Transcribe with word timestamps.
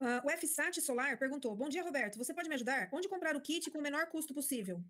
Uh, 0.00 0.24
o 0.24 0.30
FSAT 0.30 0.80
Solar 0.80 1.18
perguntou: 1.18 1.54
Bom 1.56 1.68
dia, 1.68 1.82
Roberto. 1.82 2.16
Você 2.18 2.32
pode 2.32 2.48
me 2.48 2.54
ajudar? 2.54 2.88
Onde 2.92 3.08
comprar 3.08 3.34
o 3.36 3.40
kit 3.40 3.70
com 3.70 3.78
o 3.78 3.82
menor 3.82 4.06
custo 4.06 4.32
possível? 4.32 4.82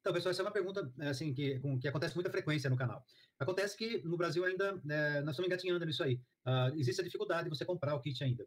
Então, 0.00 0.12
pessoal, 0.12 0.30
essa 0.30 0.42
é 0.42 0.44
uma 0.44 0.52
pergunta 0.52 0.92
assim 1.00 1.32
que, 1.32 1.58
com, 1.60 1.78
que 1.78 1.88
acontece 1.88 2.12
com 2.12 2.18
muita 2.18 2.30
frequência 2.30 2.70
no 2.70 2.76
canal. 2.76 3.04
Acontece 3.38 3.76
que 3.76 4.02
no 4.04 4.16
Brasil 4.16 4.44
ainda 4.44 4.80
é, 4.88 5.20
nós 5.22 5.30
estamos 5.30 5.46
engatinhando 5.46 5.84
nisso 5.84 6.02
aí. 6.02 6.20
Uh, 6.46 6.74
existe 6.76 7.00
a 7.00 7.04
dificuldade 7.04 7.44
de 7.44 7.56
você 7.56 7.64
comprar 7.64 7.94
o 7.94 8.00
kit 8.00 8.22
ainda. 8.22 8.46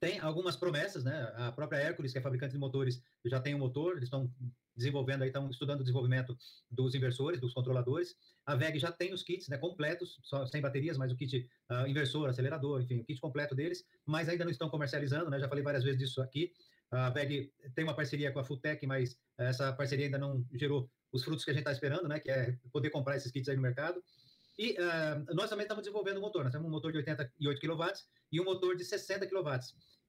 Tem 0.00 0.18
algumas 0.18 0.56
promessas, 0.56 1.04
né? 1.04 1.30
A 1.36 1.52
própria 1.52 1.78
Hércules, 1.78 2.10
que 2.10 2.18
é 2.18 2.22
fabricante 2.22 2.54
de 2.54 2.58
motores, 2.58 3.02
já 3.26 3.38
tem 3.38 3.54
um 3.54 3.58
motor, 3.58 3.92
eles 3.92 4.04
estão 4.04 4.32
desenvolvendo 4.74 5.22
aí, 5.22 5.28
estão 5.28 5.50
estudando 5.50 5.80
o 5.80 5.84
desenvolvimento 5.84 6.34
dos 6.70 6.94
inversores, 6.94 7.38
dos 7.38 7.52
controladores. 7.52 8.16
A 8.46 8.54
VEG 8.54 8.78
já 8.78 8.90
tem 8.90 9.12
os 9.12 9.22
kits, 9.22 9.48
né, 9.48 9.58
completos, 9.58 10.18
só 10.22 10.46
sem 10.46 10.62
baterias, 10.62 10.96
mas 10.96 11.12
o 11.12 11.16
kit 11.16 11.46
uh, 11.70 11.86
inversor, 11.86 12.30
acelerador, 12.30 12.80
enfim, 12.80 13.00
o 13.00 13.04
kit 13.04 13.20
completo 13.20 13.54
deles, 13.54 13.84
mas 14.06 14.26
ainda 14.26 14.42
não 14.44 14.50
estão 14.50 14.70
comercializando, 14.70 15.28
né? 15.28 15.38
Já 15.38 15.48
falei 15.48 15.62
várias 15.62 15.84
vezes 15.84 15.98
disso 15.98 16.22
aqui. 16.22 16.50
A 16.90 17.10
VEG 17.10 17.52
tem 17.74 17.84
uma 17.84 17.94
parceria 17.94 18.32
com 18.32 18.40
a 18.40 18.44
Futec, 18.44 18.84
mas 18.86 19.18
essa 19.36 19.70
parceria 19.74 20.06
ainda 20.06 20.18
não 20.18 20.44
gerou 20.54 20.90
os 21.12 21.22
frutos 21.22 21.44
que 21.44 21.50
a 21.50 21.54
gente 21.54 21.60
está 21.60 21.72
esperando, 21.72 22.08
né? 22.08 22.18
Que 22.18 22.30
é 22.30 22.56
poder 22.72 22.88
comprar 22.88 23.16
esses 23.16 23.30
kits 23.30 23.50
aí 23.50 23.56
no 23.56 23.62
mercado. 23.62 24.02
E 24.58 24.72
uh, 24.72 25.34
nós 25.34 25.48
também 25.48 25.64
estamos 25.64 25.82
desenvolvendo 25.82 26.18
um 26.18 26.20
motor. 26.20 26.44
Nós 26.44 26.52
temos 26.52 26.66
um 26.66 26.70
motor 26.70 26.92
de 26.92 26.98
88 26.98 27.60
kW 27.60 27.84
e 28.32 28.40
um 28.40 28.44
motor 28.44 28.76
de 28.76 28.84
60 28.84 29.26
kW. 29.26 29.50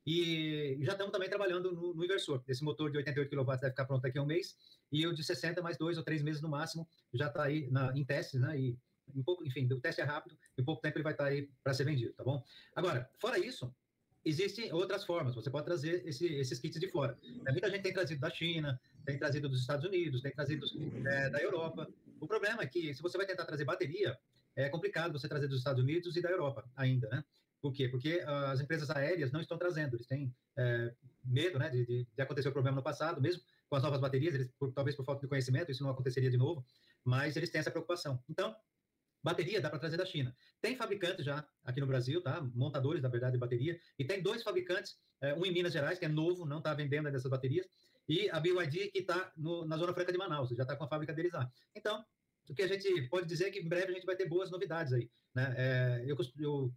E 0.06 0.80
já 0.82 0.94
estamos 0.94 1.12
também 1.12 1.30
trabalhando 1.30 1.72
no, 1.72 1.94
no, 1.94 2.04
inversor. 2.04 2.44
Esse 2.48 2.64
motor 2.64 2.92
de 2.92 2.98
88 2.98 3.30
kW 3.30 3.46
deve 3.46 3.70
ficar 3.70 3.86
pronto 3.86 4.02
daqui 4.02 4.18
a 4.18 4.24
um 4.24 4.26
mês. 4.26 4.56
E 4.92 5.06
o 5.06 5.14
de 5.14 5.24
60, 5.24 5.62
mais 5.62 5.78
dois 5.78 5.98
ou 5.98 6.04
três 6.04 6.22
meses 6.22 6.42
no 6.42 6.50
máximo, 6.50 6.88
já 7.14 7.28
está 7.28 7.44
aí 7.44 7.70
na, 7.70 7.96
em 7.96 8.04
testes, 8.04 8.40
né? 8.40 8.60
E 8.60 8.78
um 9.16 9.24
pouco, 9.24 9.46
enfim, 9.46 9.72
o 9.72 9.80
teste 9.80 10.02
é 10.02 10.04
rápido, 10.04 10.38
em 10.58 10.64
pouco 10.64 10.82
tempo 10.82 10.98
ele 10.98 11.04
vai 11.04 11.14
estar 11.14 11.26
tá 11.26 11.30
aí 11.30 11.50
para 11.64 11.74
ser 11.74 11.84
vendido, 11.84 12.14
tá 12.14 12.24
bom? 12.24 12.44
Agora, 12.76 13.10
fora 13.20 13.38
isso, 13.38 13.74
existem 14.24 14.72
outras 14.72 15.04
formas. 15.04 15.36
Você 15.36 15.50
pode 15.50 15.66
trazer 15.66 16.08
esse, 16.08 16.26
esses 16.26 16.60
kits 16.60 16.80
de 16.80 16.90
fora. 16.90 17.18
Muita 17.50 17.70
gente 17.70 17.84
tem 17.84 17.94
trazido 17.94 18.22
da 18.22 18.30
China, 18.30 18.80
tem 19.06 19.18
trazido 19.18 19.50
dos 19.50 19.62
Estados 19.62 19.86
Unidos, 19.86 20.22
tem 20.22 20.32
trazido 20.32 20.66
é, 21.08 21.30
da 21.30 21.40
Europa. 21.40 21.88
O 22.20 22.28
problema 22.28 22.62
é 22.62 22.68
que, 22.68 22.94
se 22.94 23.02
você 23.02 23.18
vai 23.18 23.26
tentar 23.26 23.46
trazer 23.46 23.66
bateria, 23.66 24.18
é 24.56 24.70
complicado 24.70 25.14
você 25.14 25.28
trazer 25.28 25.48
dos 25.48 25.60
Estados 25.60 25.82
Unidos 25.82 26.16
e 26.16 26.22
da 26.22 26.30
Europa 26.30 26.70
ainda, 26.76 27.08
né? 27.10 27.24
Por 27.62 27.72
quê? 27.72 27.88
Porque 27.88 28.24
as 28.26 28.60
empresas 28.60 28.90
aéreas 28.90 29.32
não 29.32 29.40
estão 29.40 29.58
trazendo, 29.58 29.96
eles 29.96 30.08
têm 30.08 30.36
é, 30.58 30.94
medo 31.24 31.60
né, 31.60 31.70
de, 31.70 31.86
de, 31.86 32.08
de, 32.12 32.22
acontecer 32.22 32.50
o 32.50 32.52
problema 32.52 32.78
no 32.78 32.84
passado, 32.84 33.22
mesmo 33.22 33.44
com 33.70 33.76
as 33.76 33.84
novas 33.84 34.02
baterias, 34.02 34.34
eles, 34.34 34.52
por, 34.60 34.74
talvez 34.74 34.96
por 34.96 35.06
falta 35.06 35.22
de 35.22 35.28
conhecimento, 35.28 35.72
isso 35.72 35.84
não 35.84 35.92
aconteceria 35.92 36.32
de 36.32 36.38
novo, 36.38 36.66
mas 37.06 37.38
eles 37.38 37.52
têm 37.52 37.60
essa 37.60 37.70
preocupação. 37.70 38.22
Então, 38.28 38.56
bateria 39.24 39.62
dá 39.62 39.70
para 39.70 39.78
trazer 39.78 39.96
da 39.96 40.06
China. 40.06 40.36
Tem 40.60 40.76
fabricantes 40.76 41.24
já 41.24 41.48
aqui 41.64 41.80
no 41.80 41.86
Brasil, 41.86 42.20
tá? 42.22 42.42
Montadores, 42.56 43.04
na 43.04 43.10
verdade, 43.10 43.34
de 43.34 43.40
bateria, 43.40 43.80
e 43.98 44.04
tem 44.04 44.24
dois 44.24 44.42
fabricantes, 44.42 44.98
é, 45.22 45.36
um 45.36 45.46
em 45.46 45.54
Minas 45.54 45.72
Gerais, 45.72 46.00
que 46.00 46.06
é 46.06 46.10
novo, 46.10 46.46
não 46.46 46.58
está 46.58 46.74
vendendo 46.74 47.12
dessas 47.12 47.30
baterias, 47.30 47.68
e 48.10 48.28
a 48.32 48.40
BYD, 48.40 48.90
que 48.90 49.00
está 49.00 49.32
na 49.38 49.78
Zona 49.78 49.94
Franca 49.94 50.12
de 50.12 50.18
Manaus, 50.18 50.50
já 50.50 50.64
está 50.64 50.76
com 50.76 50.84
a 50.84 50.88
fábrica 50.88 51.14
deles 51.14 51.32
lá. 51.32 51.50
Então, 51.76 52.04
o 52.50 52.54
que 52.54 52.62
a 52.62 52.68
gente 52.68 53.08
pode 53.10 53.28
dizer 53.28 53.46
é 53.46 53.52
que 53.52 53.60
em 53.60 53.68
breve 53.68 53.92
a 53.92 53.96
gente 53.96 54.06
vai 54.06 54.16
ter 54.16 54.28
boas 54.28 54.52
novidades 54.52 54.94
aí. 54.94 55.10
Né? 55.36 55.54
É, 55.58 56.06
eu, 56.08 56.18
eu, 56.40 56.74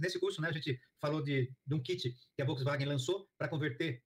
nesse 0.00 0.18
curso, 0.18 0.40
né, 0.40 0.48
a 0.48 0.52
gente 0.52 0.78
falou 1.00 1.22
de, 1.22 1.50
de 1.66 1.74
um 1.74 1.82
kit 1.82 2.14
que 2.34 2.42
a 2.42 2.44
Volkswagen 2.44 2.86
lançou 2.86 3.28
para 3.36 3.48
converter 3.48 4.02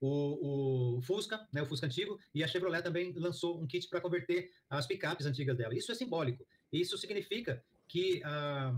o, 0.00 0.96
o, 0.98 1.02
Fusca, 1.02 1.46
né, 1.52 1.62
o 1.62 1.66
Fusca 1.66 1.86
antigo, 1.86 2.18
e 2.34 2.44
a 2.44 2.48
Chevrolet 2.48 2.82
também 2.82 3.12
lançou 3.16 3.60
um 3.60 3.66
kit 3.66 3.88
para 3.88 4.00
converter 4.00 4.50
as 4.68 4.86
picapes 4.86 5.26
antigas 5.26 5.56
dela. 5.56 5.74
Isso 5.74 5.90
é 5.90 5.94
simbólico. 5.94 6.46
Isso 6.72 6.98
significa 6.98 7.64
que 7.88 8.22
a, 8.24 8.74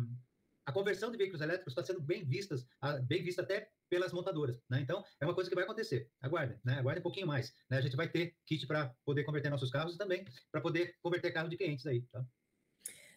a 0.67 0.72
conversão 0.72 1.12
de 1.12 1.17
veículos 1.17 1.41
elétricos 1.41 1.72
está 1.72 1.84
sendo 1.84 2.00
bem 2.00 2.25
vistas, 2.25 2.67
bem 3.05 3.22
vista 3.22 3.41
até 3.41 3.70
pelas 3.89 4.12
montadoras, 4.12 4.61
né? 4.69 4.81
Então, 4.81 5.05
é 5.20 5.25
uma 5.25 5.34
coisa 5.34 5.48
que 5.48 5.55
vai 5.55 5.64
acontecer. 5.64 6.11
Aguardem, 6.20 6.58
né? 6.64 6.75
Aguardem 6.75 7.00
um 7.00 7.05
pouquinho 7.05 7.27
mais. 7.27 7.55
Né? 7.70 7.78
A 7.78 7.81
gente 7.81 7.95
vai 7.95 8.08
ter 8.08 8.36
kit 8.45 8.67
para 8.67 8.92
poder 9.05 9.23
converter 9.23 9.48
nossos 9.48 9.70
carros 9.70 9.95
e 9.95 9.98
também 9.98 10.25
para 10.50 10.61
poder 10.61 10.97
converter 11.00 11.33
carro 11.33 11.48
de 11.48 11.56
clientes 11.56 11.86
aí, 11.86 12.02
tá? 12.13 12.20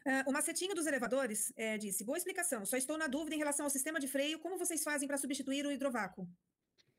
Uh, 0.05 0.29
o 0.29 0.31
macetinho 0.31 0.73
dos 0.73 0.85
elevadores 0.85 1.51
é, 1.57 1.77
disse: 1.77 2.05
boa 2.05 2.17
explicação. 2.17 2.65
Só 2.65 2.77
estou 2.77 2.97
na 2.97 3.07
dúvida 3.07 3.35
em 3.35 3.39
relação 3.39 3.65
ao 3.65 3.69
sistema 3.69 3.99
de 3.99 4.07
freio. 4.07 4.39
Como 4.39 4.57
vocês 4.57 4.83
fazem 4.83 5.07
para 5.07 5.17
substituir 5.17 5.65
o 5.65 5.71
hidrovácuo? 5.71 6.29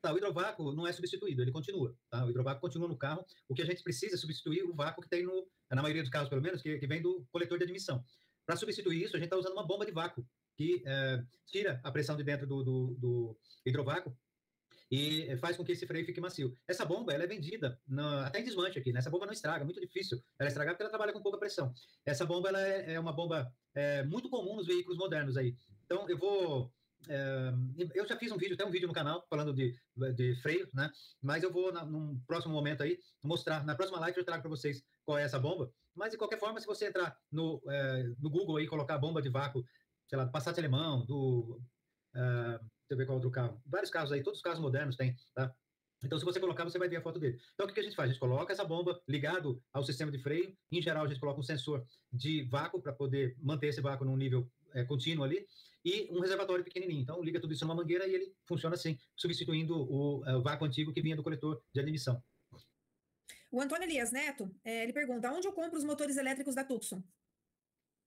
Tá, 0.02 0.12
o 0.12 0.16
hidrovácuo 0.16 0.72
não 0.72 0.86
é 0.86 0.92
substituído, 0.92 1.42
ele 1.42 1.52
continua. 1.52 1.96
Tá? 2.10 2.24
O 2.24 2.30
hidrovácuo 2.30 2.60
continua 2.60 2.88
no 2.88 2.96
carro. 2.96 3.24
O 3.48 3.54
que 3.54 3.62
a 3.62 3.66
gente 3.66 3.82
precisa 3.82 4.16
é 4.16 4.18
substituir 4.18 4.64
o 4.64 4.74
vácuo 4.74 5.02
que 5.02 5.08
tem 5.08 5.24
no, 5.24 5.46
na 5.70 5.82
maioria 5.82 6.02
dos 6.02 6.10
carros, 6.10 6.28
pelo 6.28 6.42
menos, 6.42 6.60
que, 6.62 6.78
que 6.78 6.86
vem 6.86 7.00
do 7.00 7.26
coletor 7.30 7.58
de 7.58 7.64
admissão. 7.64 8.04
Para 8.46 8.56
substituir 8.56 9.02
isso, 9.02 9.16
a 9.16 9.18
gente 9.18 9.26
está 9.26 9.36
usando 9.36 9.52
uma 9.52 9.66
bomba 9.66 9.86
de 9.86 9.92
vácuo 9.92 10.26
que 10.60 10.82
é, 10.84 11.24
tira 11.46 11.80
a 11.82 11.90
pressão 11.90 12.14
de 12.14 12.22
dentro 12.22 12.46
do, 12.46 12.62
do, 12.62 12.96
do 12.98 13.38
hidrovácuo 13.64 14.14
e 14.90 15.34
faz 15.38 15.56
com 15.56 15.64
que 15.64 15.72
esse 15.72 15.86
freio 15.86 16.04
fique 16.04 16.20
macio. 16.20 16.54
Essa 16.68 16.84
bomba, 16.84 17.14
ela 17.14 17.24
é 17.24 17.26
vendida 17.26 17.80
na, 17.88 18.26
até 18.26 18.40
em 18.40 18.44
desmanche 18.44 18.78
aqui, 18.78 18.92
né? 18.92 18.98
Essa 18.98 19.08
bomba 19.08 19.24
não 19.24 19.32
estraga, 19.32 19.64
muito 19.64 19.80
difícil 19.80 20.22
ela 20.38 20.48
estragar 20.48 20.74
porque 20.74 20.82
ela 20.82 20.90
trabalha 20.90 21.14
com 21.14 21.22
pouca 21.22 21.38
pressão. 21.38 21.72
Essa 22.04 22.26
bomba, 22.26 22.50
ela 22.50 22.60
é, 22.60 22.92
é 22.92 23.00
uma 23.00 23.12
bomba 23.12 23.50
é, 23.74 24.02
muito 24.02 24.28
comum 24.28 24.56
nos 24.56 24.66
veículos 24.66 24.98
modernos 24.98 25.38
aí. 25.38 25.56
Então, 25.86 26.06
eu 26.10 26.18
vou... 26.18 26.70
É, 27.08 27.54
eu 27.94 28.06
já 28.06 28.18
fiz 28.18 28.30
um 28.30 28.36
vídeo, 28.36 28.54
tem 28.54 28.66
um 28.66 28.70
vídeo 28.70 28.86
no 28.86 28.92
canal 28.92 29.26
falando 29.30 29.54
de, 29.54 29.74
de 30.14 30.36
freio, 30.42 30.68
né? 30.74 30.92
Mas 31.22 31.42
eu 31.42 31.50
vou, 31.50 31.72
na, 31.72 31.86
num 31.86 32.20
próximo 32.26 32.52
momento 32.52 32.82
aí, 32.82 32.98
mostrar, 33.24 33.64
na 33.64 33.74
próxima 33.74 33.98
live 34.00 34.18
eu 34.18 34.24
trago 34.24 34.42
para 34.42 34.50
vocês 34.50 34.84
qual 35.06 35.16
é 35.16 35.22
essa 35.22 35.38
bomba. 35.38 35.72
Mas, 35.94 36.12
de 36.12 36.18
qualquer 36.18 36.38
forma, 36.38 36.60
se 36.60 36.66
você 36.66 36.86
entrar 36.86 37.16
no, 37.32 37.62
é, 37.68 38.02
no 38.18 38.30
Google 38.30 38.56
aí, 38.56 38.66
colocar 38.66 38.98
bomba 38.98 39.22
de 39.22 39.28
vácuo, 39.28 39.64
sei 40.10 40.18
lá, 40.18 40.24
do 40.24 40.32
Passat 40.32 40.58
alemão, 40.58 41.06
do... 41.06 41.62
Uh, 42.14 42.58
Deixa 42.90 42.94
eu 42.94 42.96
ver 42.96 43.06
qual 43.06 43.18
outro 43.18 43.30
carro. 43.30 43.62
Vários 43.64 43.88
carros 43.88 44.10
aí, 44.10 44.20
todos 44.20 44.40
os 44.40 44.42
carros 44.42 44.58
modernos 44.58 44.96
têm, 44.96 45.16
tá? 45.32 45.54
Então, 46.02 46.18
se 46.18 46.24
você 46.24 46.40
colocar, 46.40 46.64
você 46.64 46.76
vai 46.76 46.88
ver 46.88 46.96
a 46.96 47.00
foto 47.00 47.20
dele. 47.20 47.38
Então, 47.54 47.66
o 47.66 47.72
que 47.72 47.78
a 47.78 47.82
gente 47.84 47.94
faz? 47.94 48.10
A 48.10 48.12
gente 48.12 48.18
coloca 48.20 48.52
essa 48.52 48.64
bomba 48.64 49.00
ligado 49.06 49.62
ao 49.72 49.84
sistema 49.84 50.10
de 50.10 50.18
freio. 50.18 50.52
Em 50.72 50.82
geral, 50.82 51.04
a 51.04 51.08
gente 51.08 51.20
coloca 51.20 51.38
um 51.38 51.44
sensor 51.44 51.86
de 52.12 52.42
vácuo 52.50 52.82
para 52.82 52.92
poder 52.92 53.36
manter 53.38 53.68
esse 53.68 53.80
vácuo 53.80 54.04
num 54.04 54.16
nível 54.16 54.50
é, 54.72 54.82
contínuo 54.82 55.24
ali 55.24 55.46
e 55.84 56.08
um 56.10 56.18
reservatório 56.18 56.64
pequenininho. 56.64 57.02
Então, 57.02 57.22
liga 57.22 57.38
tudo 57.38 57.52
isso 57.52 57.64
numa 57.64 57.76
mangueira 57.76 58.08
e 58.08 58.14
ele 58.14 58.34
funciona 58.44 58.74
assim, 58.74 58.98
substituindo 59.14 59.76
o, 59.76 60.24
é, 60.26 60.34
o 60.34 60.42
vácuo 60.42 60.66
antigo 60.66 60.92
que 60.92 61.00
vinha 61.00 61.14
do 61.14 61.22
coletor 61.22 61.62
de 61.72 61.80
admissão. 61.80 62.20
O 63.52 63.60
Antônio 63.60 63.84
Elias 63.84 64.10
Neto, 64.10 64.50
é, 64.64 64.82
ele 64.82 64.92
pergunta, 64.92 65.30
onde 65.30 65.46
eu 65.46 65.52
compro 65.52 65.78
os 65.78 65.84
motores 65.84 66.16
elétricos 66.16 66.56
da 66.56 66.64
Tucson? 66.64 67.04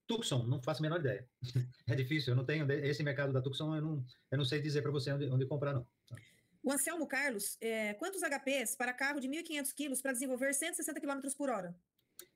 Tucson, 0.08 0.44
não 0.44 0.62
faço 0.62 0.82
a 0.82 0.84
menor 0.84 1.00
ideia. 1.00 1.28
é 1.88 1.96
difícil, 1.96 2.34
eu 2.34 2.38
não 2.38 2.46
tenho 2.46 2.70
esse 2.72 3.04
mercado 3.04 3.34
da 3.34 3.42
Tucson, 3.42 3.76
eu 3.76 3.82
não, 3.82 4.06
eu 4.32 4.38
não 4.38 4.46
sei 4.46 4.62
dizer 4.62 4.82
para 4.82 4.92
você 4.92 5.12
onde, 5.12 5.26
onde, 5.30 5.46
comprar, 5.46 5.74
não. 5.74 5.88
O 6.64 6.72
Anselmo 6.72 7.06
Carlos, 7.08 7.58
é, 7.60 7.94
quantos 7.96 8.22
HPs 8.22 8.76
para 8.76 8.94
carro 8.94 9.20
de 9.20 9.28
1.500 9.28 9.74
quilos 9.74 10.02
para 10.02 10.14
desenvolver 10.14 10.54
160 10.54 11.00
km 11.02 11.20
por 11.38 11.50
hora? 11.50 11.76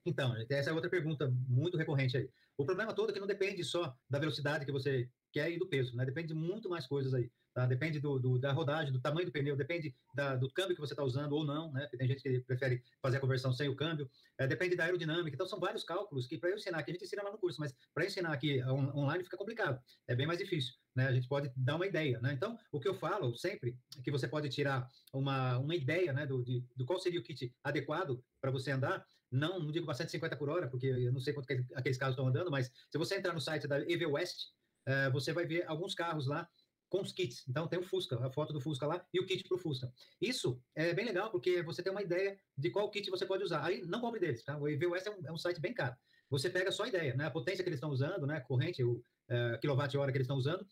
Então, 0.06 0.36
essa 0.50 0.70
é 0.70 0.74
outra 0.74 0.90
pergunta 0.90 1.34
muito 1.48 1.78
recorrente 1.78 2.18
aí. 2.18 2.30
O 2.58 2.66
problema 2.66 2.94
todo 2.94 3.10
é 3.10 3.14
que 3.14 3.20
não 3.20 3.28
depende 3.28 3.64
só 3.64 3.96
da 4.10 4.20
velocidade 4.20 4.66
que 4.66 4.72
você 4.72 5.10
quer 5.38 5.52
e 5.52 5.60
do 5.60 5.68
peso, 5.68 5.96
né? 5.96 6.04
Depende 6.04 6.30
de 6.30 6.34
muito 6.34 6.68
mais 6.68 6.88
coisas 6.88 7.14
aí. 7.14 7.30
Tá? 7.54 7.66
Depende 7.66 8.00
do, 8.00 8.20
do, 8.20 8.38
da 8.38 8.52
rodagem, 8.52 8.92
do 8.94 9.00
tamanho 9.00 9.26
do 9.26 9.32
pneu, 9.32 9.56
depende 9.56 9.96
da, 10.14 10.36
do 10.36 10.48
câmbio 10.52 10.76
que 10.76 10.80
você 10.82 10.94
está 10.94 11.04
usando 11.04 11.34
ou 11.34 11.44
não, 11.44 11.72
né? 11.72 11.88
Tem 11.98 12.08
gente 12.08 12.22
que 12.22 12.40
prefere 12.42 12.84
fazer 13.02 13.18
a 13.18 13.20
conversão 13.20 13.52
sem 13.52 13.68
o 13.68 13.76
câmbio. 13.76 14.10
É, 14.38 14.46
depende 14.46 14.76
da 14.76 14.84
aerodinâmica. 14.84 15.34
Então, 15.34 15.48
são 15.48 15.60
vários 15.60 15.84
cálculos 15.84 16.28
que, 16.28 16.38
para 16.38 16.52
eu 16.52 16.56
ensinar 16.56 16.78
aqui, 16.78 16.92
a 16.92 16.94
gente 16.94 17.04
ensina 17.04 17.24
lá 17.24 17.32
no 17.32 17.38
curso, 17.40 17.60
mas 17.60 17.76
para 17.96 18.06
ensinar 18.06 18.32
aqui 18.32 18.64
on, 18.64 18.96
online 18.96 19.24
fica 19.24 19.38
complicado. 19.38 19.82
É 20.08 20.16
bem 20.16 20.28
mais 20.28 20.38
difícil. 20.38 20.76
Né? 20.96 21.08
A 21.08 21.12
gente 21.12 21.28
pode 21.28 21.52
dar 21.56 21.78
uma 21.78 21.88
ideia. 21.88 22.20
Né? 22.22 22.34
Então, 22.34 22.58
o 22.72 22.80
que 22.80 22.88
eu 22.88 22.94
falo 22.94 23.36
sempre 23.36 23.76
é 23.98 24.02
que 24.04 24.12
você 24.12 24.28
pode 24.28 24.50
tirar 24.50 24.88
uma, 25.12 25.58
uma 25.58 25.76
ideia 25.76 26.14
né, 26.14 26.28
do, 26.28 26.44
de, 26.44 26.64
do 26.76 26.86
qual 26.86 27.00
seria 27.00 27.20
o 27.20 27.24
kit 27.24 27.52
adequado 27.64 28.24
para 28.40 28.52
você 28.52 28.70
andar. 28.70 29.04
Não, 29.32 29.60
não 29.60 29.72
digo 29.72 29.86
para 29.86 29.96
150 29.96 30.38
por 30.38 30.50
hora, 30.50 30.68
porque 30.68 30.86
eu 30.86 31.12
não 31.12 31.20
sei 31.20 31.34
quanto 31.34 31.52
aqueles 31.74 31.98
carros 31.98 32.14
estão 32.14 32.28
andando, 32.28 32.52
mas 32.52 32.72
se 32.92 32.98
você 33.00 33.16
entrar 33.16 33.34
no 33.34 33.42
site 33.42 33.68
da 33.68 33.80
EV 33.80 34.06
West, 34.06 34.52
uh, 34.88 35.12
você 35.12 35.34
vai 35.34 35.46
ver 35.46 35.66
alguns 35.68 35.94
carros 35.94 36.28
lá 36.28 36.48
com 36.90 37.02
os 37.02 37.12
kits. 37.12 37.44
Então 37.48 37.68
tem 37.68 37.80
o 37.80 37.84
Fusca, 37.84 38.26
a 38.26 38.32
foto 38.32 38.54
do 38.54 38.62
Fusca 38.62 38.88
lá 38.88 39.06
e 39.14 39.20
o 39.20 39.26
kit 39.26 39.44
para 39.44 39.56
o 39.56 39.60
Fusca. 39.60 39.92
Isso 40.22 40.62
é 40.74 40.94
bem 40.94 41.06
legal 41.06 41.30
porque 41.30 41.62
você 41.62 41.84
tem 41.84 41.92
uma 41.92 42.02
ideia 42.02 42.40
de 42.58 42.70
qual 42.70 42.90
kit 42.90 43.10
você 43.10 43.26
pode 43.26 43.44
usar. 43.44 43.64
Aí 43.64 43.86
não 43.86 44.00
compre 44.00 44.20
deles, 44.20 44.44
tá? 44.44 44.58
O 44.58 44.68
EVOS 44.68 45.06
é 45.06 45.12
um, 45.12 45.28
é 45.28 45.32
um 45.32 45.38
site 45.38 45.60
bem 45.60 45.74
caro. 45.74 45.96
Você 46.30 46.50
pega 46.50 46.72
só 46.72 46.84
a 46.84 46.88
ideia, 46.88 47.16
né? 47.16 47.26
A 47.26 47.32
potência 47.32 47.64
que 47.64 47.70
eles 47.70 47.78
estão 47.78 47.90
usando, 47.90 48.26
né? 48.26 48.38
A 48.38 48.42
corrente, 48.42 48.84
o 48.84 48.94
uh, 48.94 49.60
quilowatt-hora 49.60 50.12
que 50.12 50.18
eles 50.18 50.26
estão 50.26 50.38
usando 50.38 50.66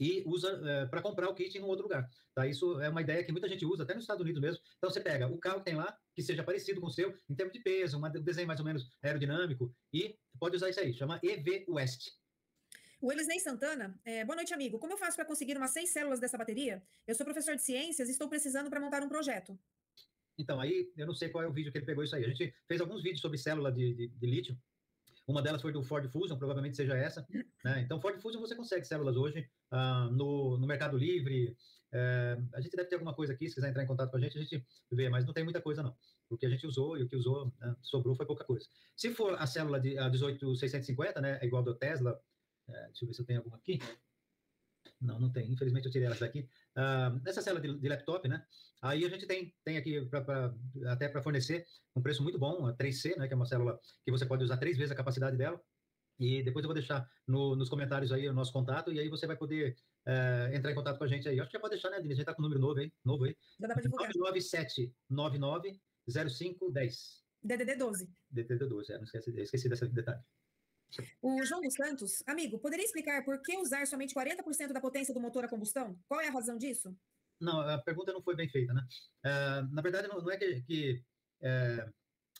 e 0.00 0.22
usa 0.26 0.54
uh, 0.60 0.66
é, 0.66 0.86
para 0.86 1.02
comprar 1.02 1.28
o 1.28 1.34
kit 1.34 1.56
em 1.56 1.60
um 1.60 1.66
outro 1.66 1.84
lugar. 1.84 2.08
Tá? 2.34 2.46
Isso 2.46 2.80
é 2.80 2.88
uma 2.88 3.00
ideia 3.00 3.24
que 3.24 3.32
muita 3.32 3.48
gente 3.48 3.66
usa, 3.66 3.82
até 3.82 3.94
nos 3.94 4.04
Estados 4.04 4.22
Unidos 4.22 4.40
mesmo. 4.40 4.62
Então 4.76 4.90
você 4.90 5.00
pega 5.00 5.26
o 5.26 5.38
carro 5.38 5.58
que 5.58 5.64
tem 5.64 5.74
lá, 5.74 5.96
que 6.14 6.22
seja 6.22 6.44
parecido 6.44 6.80
com 6.80 6.86
o 6.86 6.90
seu, 6.90 7.12
em 7.28 7.34
termos 7.34 7.52
de 7.52 7.60
peso, 7.60 7.98
um 7.98 8.10
desenho 8.22 8.46
mais 8.46 8.60
ou 8.60 8.66
menos 8.66 8.88
aerodinâmico, 9.02 9.74
e 9.92 10.16
pode 10.38 10.56
usar 10.56 10.70
isso 10.70 10.80
aí, 10.80 10.94
chama 10.94 11.18
EV 11.22 11.64
West. 11.68 12.10
O 13.00 13.12
Elisnei 13.12 13.38
Santana, 13.38 13.96
é, 14.04 14.24
boa 14.24 14.34
noite, 14.34 14.52
amigo. 14.52 14.76
Como 14.76 14.92
eu 14.92 14.98
faço 14.98 15.14
para 15.14 15.24
conseguir 15.24 15.56
umas 15.56 15.70
seis 15.70 15.90
células 15.90 16.18
dessa 16.18 16.36
bateria? 16.36 16.82
Eu 17.06 17.14
sou 17.14 17.24
professor 17.24 17.54
de 17.54 17.62
ciências 17.62 18.08
e 18.08 18.10
estou 18.10 18.28
precisando 18.28 18.68
para 18.68 18.80
montar 18.80 19.04
um 19.04 19.08
projeto. 19.08 19.56
Então, 20.36 20.60
aí 20.60 20.90
eu 20.96 21.06
não 21.06 21.14
sei 21.14 21.28
qual 21.28 21.44
é 21.44 21.46
o 21.46 21.52
vídeo 21.52 21.70
que 21.70 21.78
ele 21.78 21.86
pegou 21.86 22.02
isso 22.02 22.16
aí. 22.16 22.24
A 22.24 22.28
gente 22.28 22.52
fez 22.66 22.80
alguns 22.80 23.00
vídeos 23.00 23.20
sobre 23.20 23.38
célula 23.38 23.70
de, 23.70 23.94
de, 23.94 24.08
de 24.08 24.26
lítio. 24.26 24.58
Uma 25.28 25.40
delas 25.40 25.62
foi 25.62 25.72
do 25.72 25.80
Ford 25.80 26.10
Fusion, 26.10 26.36
provavelmente 26.36 26.76
seja 26.76 26.96
essa. 26.96 27.24
Né? 27.64 27.82
Então, 27.82 28.00
Ford 28.00 28.20
Fusion 28.20 28.40
você 28.40 28.56
consegue 28.56 28.84
células 28.84 29.16
hoje 29.16 29.48
uh, 29.72 30.10
no, 30.10 30.58
no 30.58 30.66
Mercado 30.66 30.96
Livre, 30.96 31.56
É, 31.90 32.36
a 32.52 32.60
gente 32.60 32.76
deve 32.76 32.88
ter 32.88 32.96
alguma 32.96 33.14
coisa 33.14 33.32
aqui, 33.32 33.48
se 33.48 33.54
quiser 33.54 33.70
entrar 33.70 33.82
em 33.82 33.86
contato 33.86 34.10
com 34.10 34.18
a 34.18 34.20
gente, 34.20 34.36
a 34.36 34.42
gente 34.42 34.62
vê, 34.90 35.08
mas 35.08 35.24
não 35.24 35.32
tem 35.32 35.44
muita 35.44 35.60
coisa 35.62 35.82
não. 35.82 35.96
O 36.28 36.36
que 36.36 36.44
a 36.44 36.50
gente 36.50 36.66
usou 36.66 36.98
e 36.98 37.02
o 37.02 37.08
que 37.08 37.16
usou, 37.16 37.50
né, 37.58 37.74
sobrou 37.80 38.14
foi 38.14 38.26
pouca 38.26 38.44
coisa. 38.44 38.68
Se 38.94 39.14
for 39.14 39.40
a 39.40 39.46
célula 39.46 39.80
de 39.80 39.96
a 39.96 40.08
18650, 40.10 41.20
né, 41.20 41.38
é 41.40 41.46
igual 41.46 41.62
do 41.62 41.74
Tesla, 41.74 42.20
é, 42.68 42.86
deixa 42.86 43.04
eu 43.04 43.08
ver 43.08 43.14
se 43.14 43.20
eu 43.22 43.26
tenho 43.26 43.40
alguma 43.40 43.56
aqui. 43.56 43.78
Não, 45.00 45.18
não 45.20 45.30
tem. 45.30 45.50
Infelizmente 45.50 45.86
eu 45.86 45.92
tirei 45.92 46.06
ela 46.06 46.16
daqui. 46.16 46.48
Uh, 46.76 47.20
essa 47.24 47.40
célula 47.40 47.60
de, 47.60 47.78
de, 47.78 47.88
laptop, 47.88 48.26
né? 48.28 48.44
Aí 48.82 49.04
a 49.04 49.08
gente 49.08 49.26
tem, 49.26 49.54
tem 49.64 49.76
aqui 49.76 50.04
pra, 50.06 50.20
pra 50.22 50.54
até 50.86 51.08
para 51.08 51.22
fornecer 51.22 51.66
um 51.94 52.02
preço 52.02 52.22
muito 52.22 52.38
bom, 52.38 52.66
a 52.66 52.74
3C, 52.74 53.16
né? 53.16 53.26
Que 53.28 53.32
é 53.32 53.36
uma 53.36 53.46
célula 53.46 53.78
que 54.04 54.10
você 54.10 54.26
pode 54.26 54.44
usar 54.44 54.56
três 54.56 54.76
vezes 54.76 54.92
a 54.92 54.96
capacidade 54.96 55.36
dela. 55.36 55.60
E 56.18 56.42
depois 56.42 56.64
eu 56.64 56.68
vou 56.68 56.74
deixar 56.74 57.08
no, 57.26 57.54
nos 57.54 57.68
comentários 57.68 58.10
aí 58.10 58.28
o 58.28 58.32
nosso 58.32 58.52
contato, 58.52 58.92
e 58.92 58.98
aí 58.98 59.08
você 59.08 59.24
vai 59.24 59.36
poder 59.36 59.76
uh, 60.04 60.52
entrar 60.52 60.72
em 60.72 60.74
contato 60.74 60.98
com 60.98 61.04
a 61.04 61.08
gente 61.08 61.28
aí. 61.28 61.38
Acho 61.38 61.48
que 61.48 61.56
já 61.56 61.60
pode 61.60 61.74
deixar, 61.74 61.90
né, 61.90 61.98
Denise? 61.98 62.14
A 62.14 62.16
gente 62.16 62.26
tá 62.26 62.34
com 62.34 62.42
o 62.42 62.44
número 62.44 62.60
novo 62.60 62.80
aí. 62.80 62.92
Novo 63.04 63.24
aí. 63.24 63.36
Já 63.60 63.68
dá 63.68 63.74
para 63.74 63.82
divulgar. 63.84 64.10
99799 64.14 65.80
0510. 66.08 67.22
DDD 67.42 67.76
12. 67.76 68.10
DDD 68.30 68.66
12, 68.66 68.92
é, 68.92 68.96
não 68.96 69.04
esqueci, 69.04 69.30
esqueci 69.40 69.68
desse 69.68 69.86
detalhe. 69.88 70.20
O 71.20 71.44
João 71.44 71.60
dos 71.60 71.74
Santos, 71.74 72.22
amigo, 72.26 72.58
poderia 72.58 72.84
explicar 72.84 73.24
por 73.24 73.40
que 73.42 73.56
usar 73.58 73.86
somente 73.86 74.14
40% 74.14 74.72
da 74.72 74.80
potência 74.80 75.12
do 75.12 75.20
motor 75.20 75.44
a 75.44 75.48
combustão? 75.48 75.98
Qual 76.06 76.20
é 76.20 76.28
a 76.28 76.32
razão 76.32 76.56
disso? 76.56 76.96
Não, 77.40 77.60
a 77.60 77.78
pergunta 77.78 78.12
não 78.12 78.22
foi 78.22 78.34
bem 78.34 78.48
feita, 78.48 78.72
né? 78.72 78.86
Uh, 79.24 79.74
na 79.74 79.82
verdade, 79.82 80.08
não, 80.08 80.20
não, 80.20 80.30
é 80.30 80.36
que. 80.36 80.62
que 80.62 81.04
é... 81.40 81.88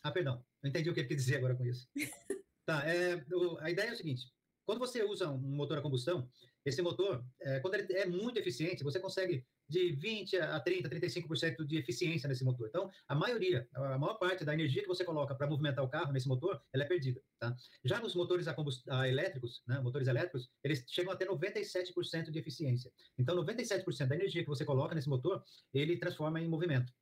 Ah, 0.03 0.11
perdão, 0.11 0.45
eu 0.63 0.69
entendi 0.69 0.91
o 0.91 0.95
que 0.95 1.01
ele 1.01 1.09
quis 1.09 1.25
dizer 1.25 1.37
agora 1.37 1.55
com 1.55 1.65
isso. 1.65 1.89
tá, 2.67 2.85
é, 2.89 3.25
o, 3.33 3.59
a 3.59 3.71
ideia 3.71 3.91
é 3.91 3.93
o 3.93 3.97
seguinte: 3.97 4.33
quando 4.65 4.79
você 4.79 5.03
usa 5.05 5.31
um 5.31 5.39
motor 5.39 5.79
a 5.79 5.83
combustão, 5.83 6.29
esse 6.65 6.83
motor, 6.83 7.25
é, 7.41 7.61
quando 7.61 7.75
ele 7.75 7.93
é 7.93 8.07
muito 8.07 8.39
eficiente, 8.39 8.85
você 8.85 8.99
consegue 8.99 9.45
de 9.69 9.93
20 9.93 10.37
a 10.39 10.61
30, 10.61 10.89
35% 10.89 11.65
de 11.65 11.77
eficiência 11.77 12.29
nesse 12.29 12.45
motor. 12.45 12.69
Então, 12.69 12.91
a 13.07 13.15
maioria, 13.15 13.69
a 13.75 13.99
maior 13.99 14.15
parte 14.15 14.45
da 14.45 14.55
energia 14.55 14.83
que 14.83 14.89
você 14.89 15.05
coloca 15.05 15.35
para 15.35 15.47
movimentar 15.47 15.85
o 15.85 15.89
carro 15.89 16.13
nesse 16.13 16.27
motor, 16.27 16.61
ela 16.73 16.85
é 16.85 16.87
perdida, 16.87 17.23
tá? 17.39 17.55
Já 17.85 18.01
nos 18.01 18.15
motores 18.15 18.47
a 18.49 18.57
a 18.91 19.09
elétricos, 19.09 19.63
né, 19.67 19.79
motores 19.81 20.09
elétricos, 20.09 20.51
eles 20.65 20.85
chegam 20.89 21.13
a 21.13 21.17
ter 21.17 21.29
97% 21.29 22.31
de 22.31 22.39
eficiência. 22.39 22.93
Então, 23.17 23.37
97% 23.37 24.09
da 24.09 24.15
energia 24.15 24.43
que 24.43 24.49
você 24.49 24.65
coloca 24.65 24.95
nesse 24.95 25.09
motor, 25.09 25.43
ele 25.73 25.99
transforma 25.99 26.41
em 26.41 26.49
movimento. 26.49 26.93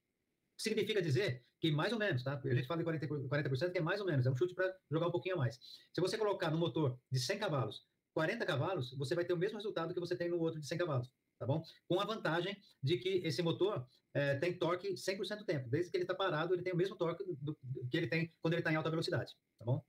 Significa 0.58 1.02
dizer 1.02 1.44
que 1.60 1.70
mais 1.70 1.92
ou 1.92 1.98
menos, 1.98 2.22
tá? 2.22 2.40
A 2.42 2.54
gente 2.54 2.66
fala 2.66 2.82
de 2.82 2.88
40%, 2.88 3.28
40% 3.28 3.72
que 3.72 3.78
é 3.78 3.80
mais 3.80 4.00
ou 4.00 4.06
menos, 4.06 4.26
é 4.26 4.30
um 4.30 4.36
chute 4.36 4.54
para 4.54 4.74
jogar 4.90 5.08
um 5.08 5.10
pouquinho 5.12 5.34
a 5.36 5.38
mais. 5.38 5.58
Se 5.92 6.00
você 6.00 6.16
colocar 6.16 6.50
no 6.50 6.58
motor 6.58 6.98
de 7.10 7.18
100 7.20 7.38
cavalos 7.38 7.86
40 8.16 8.46
cavalos, 8.46 8.94
você 8.94 9.14
vai 9.14 9.26
ter 9.26 9.34
o 9.34 9.36
mesmo 9.36 9.58
resultado 9.58 9.92
que 9.92 10.00
você 10.00 10.16
tem 10.16 10.26
no 10.26 10.38
outro 10.40 10.58
de 10.58 10.66
100 10.66 10.78
cavalos, 10.78 11.12
tá 11.38 11.46
bom? 11.46 11.62
Com 11.88 12.00
a 12.00 12.04
vantagem 12.04 12.56
de 12.82 12.98
que 12.98 13.20
esse 13.24 13.42
motor 13.42 13.86
é, 14.14 14.34
tem 14.36 14.56
torque 14.56 14.94
100% 14.94 15.38
do 15.38 15.44
tempo. 15.44 15.68
Desde 15.68 15.90
que 15.90 15.96
ele 15.96 16.04
está 16.04 16.14
parado, 16.14 16.54
ele 16.54 16.62
tem 16.62 16.72
o 16.72 16.76
mesmo 16.76 16.96
torque 16.96 17.24
do, 17.24 17.36
do, 17.40 17.58
que 17.90 17.96
ele 17.96 18.06
tem 18.06 18.32
quando 18.40 18.54
ele 18.54 18.60
está 18.60 18.72
em 18.72 18.76
alta 18.76 18.90
velocidade, 18.90 19.34
tá 19.58 19.64
bom? 19.64 19.84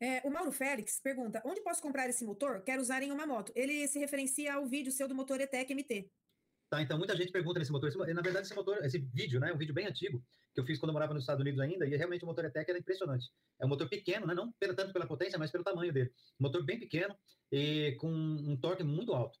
É, 0.00 0.26
o 0.26 0.30
Mauro 0.30 0.52
Félix 0.52 1.00
pergunta: 1.00 1.42
onde 1.44 1.60
posso 1.62 1.82
comprar 1.82 2.08
esse 2.08 2.24
motor? 2.24 2.62
Quero 2.62 2.80
usar 2.80 3.02
em 3.02 3.12
uma 3.12 3.26
moto. 3.26 3.52
Ele 3.54 3.86
se 3.86 3.98
referencia 3.98 4.54
ao 4.54 4.66
vídeo 4.66 4.90
seu 4.90 5.06
do 5.06 5.14
motor 5.14 5.40
ETEC 5.40 5.74
MT. 5.74 6.10
Tá, 6.70 6.80
então 6.80 6.96
muita 6.96 7.16
gente 7.16 7.32
pergunta 7.32 7.58
nesse 7.58 7.72
motor. 7.72 7.88
Esse, 7.88 7.98
na 7.98 8.22
verdade, 8.22 8.46
esse 8.46 8.54
motor, 8.54 8.84
esse 8.84 8.98
vídeo, 8.98 9.40
né, 9.40 9.50
é 9.50 9.52
um 9.52 9.58
vídeo 9.58 9.74
bem 9.74 9.86
antigo, 9.86 10.22
que 10.54 10.60
eu 10.60 10.64
fiz 10.64 10.78
quando 10.78 10.90
eu 10.90 10.92
morava 10.94 11.12
nos 11.12 11.24
Estados 11.24 11.40
Unidos 11.40 11.60
ainda, 11.60 11.84
e 11.84 11.96
realmente 11.96 12.22
o 12.22 12.26
motor 12.26 12.44
ETEC 12.44 12.70
era 12.70 12.78
impressionante. 12.78 13.28
É 13.60 13.66
um 13.66 13.68
motor 13.68 13.88
pequeno, 13.88 14.26
né, 14.26 14.34
não 14.34 14.52
tanto 14.52 14.92
pela 14.92 15.06
potência, 15.06 15.38
mas 15.38 15.50
pelo 15.50 15.64
tamanho 15.64 15.92
dele. 15.92 16.12
Um 16.38 16.44
motor 16.44 16.64
bem 16.64 16.78
pequeno 16.78 17.14
e 17.50 17.96
com 17.98 18.08
um 18.08 18.56
torque 18.56 18.84
muito 18.84 19.12
alto. 19.12 19.38